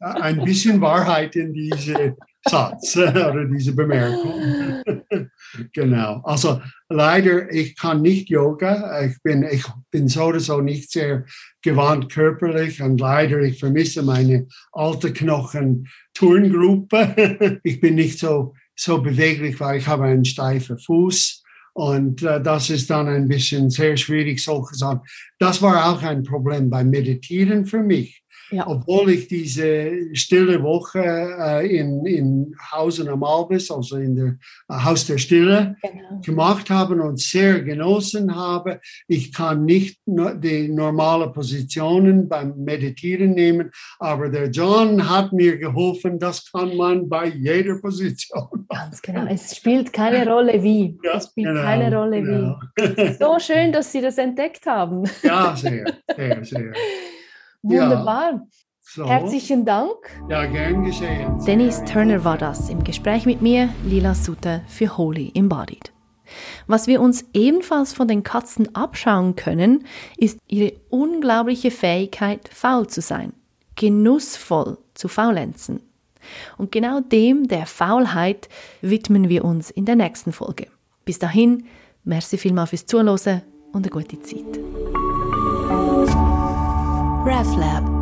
[0.00, 4.82] ein bisschen Wahrheit in diese Satz oder diese Bemerkung.
[5.72, 6.22] genau.
[6.24, 9.04] Also leider, ich kann nicht Yoga.
[9.04, 9.62] Ich bin, ich
[9.92, 11.24] bin so oder so nicht sehr
[11.62, 17.60] gewandt körperlich und leider, ich vermisse meine alte Knochen-Turngruppe.
[17.62, 21.42] ich bin nicht so so beweglich, weil ich habe einen steifen Fuß.
[21.74, 25.00] Und äh, das ist dann ein bisschen sehr schwierig, solche Sachen.
[25.38, 28.22] Das war auch ein Problem beim Meditieren für mich.
[28.50, 28.66] Ja.
[28.66, 34.36] Obwohl ich diese stille Woche äh, in, in Hausen am Albis, also in der
[34.68, 36.20] äh, Haus der Stille, genau.
[36.22, 38.80] gemacht habe und sehr genossen habe.
[39.06, 45.58] Ich kann nicht no, die normale Positionen beim Meditieren nehmen, aber der John hat mir
[45.58, 48.66] geholfen, das kann man bei jeder Position.
[48.68, 49.26] Ganz genau.
[49.26, 50.98] Es spielt keine Rolle wie.
[51.02, 52.60] Ja, es spielt genau, keine Rolle genau.
[52.76, 53.14] wie.
[53.18, 55.04] So schön, dass Sie das entdeckt haben.
[55.22, 55.84] Ja, sehr,
[56.16, 56.72] sehr, sehr.
[57.62, 58.32] Wunderbar.
[58.32, 58.46] Ja.
[58.80, 59.06] So.
[59.06, 59.96] Herzlichen Dank.
[60.30, 61.38] Ja, gern geschehen.
[61.46, 65.92] Dennis Turner war das im Gespräch mit mir, Lila Sutter für Holy Embodied.
[66.66, 69.84] Was wir uns ebenfalls von den Katzen abschauen können,
[70.16, 73.34] ist ihre unglaubliche Fähigkeit, faul zu sein,
[73.76, 75.82] genussvoll zu faulenzen.
[76.56, 78.48] Und genau dem, der Faulheit,
[78.80, 80.66] widmen wir uns in der nächsten Folge.
[81.04, 81.66] Bis dahin,
[82.04, 83.42] merci vielmals fürs Zuhören
[83.72, 84.58] und eine gute Zeit.
[87.26, 87.97] RefLab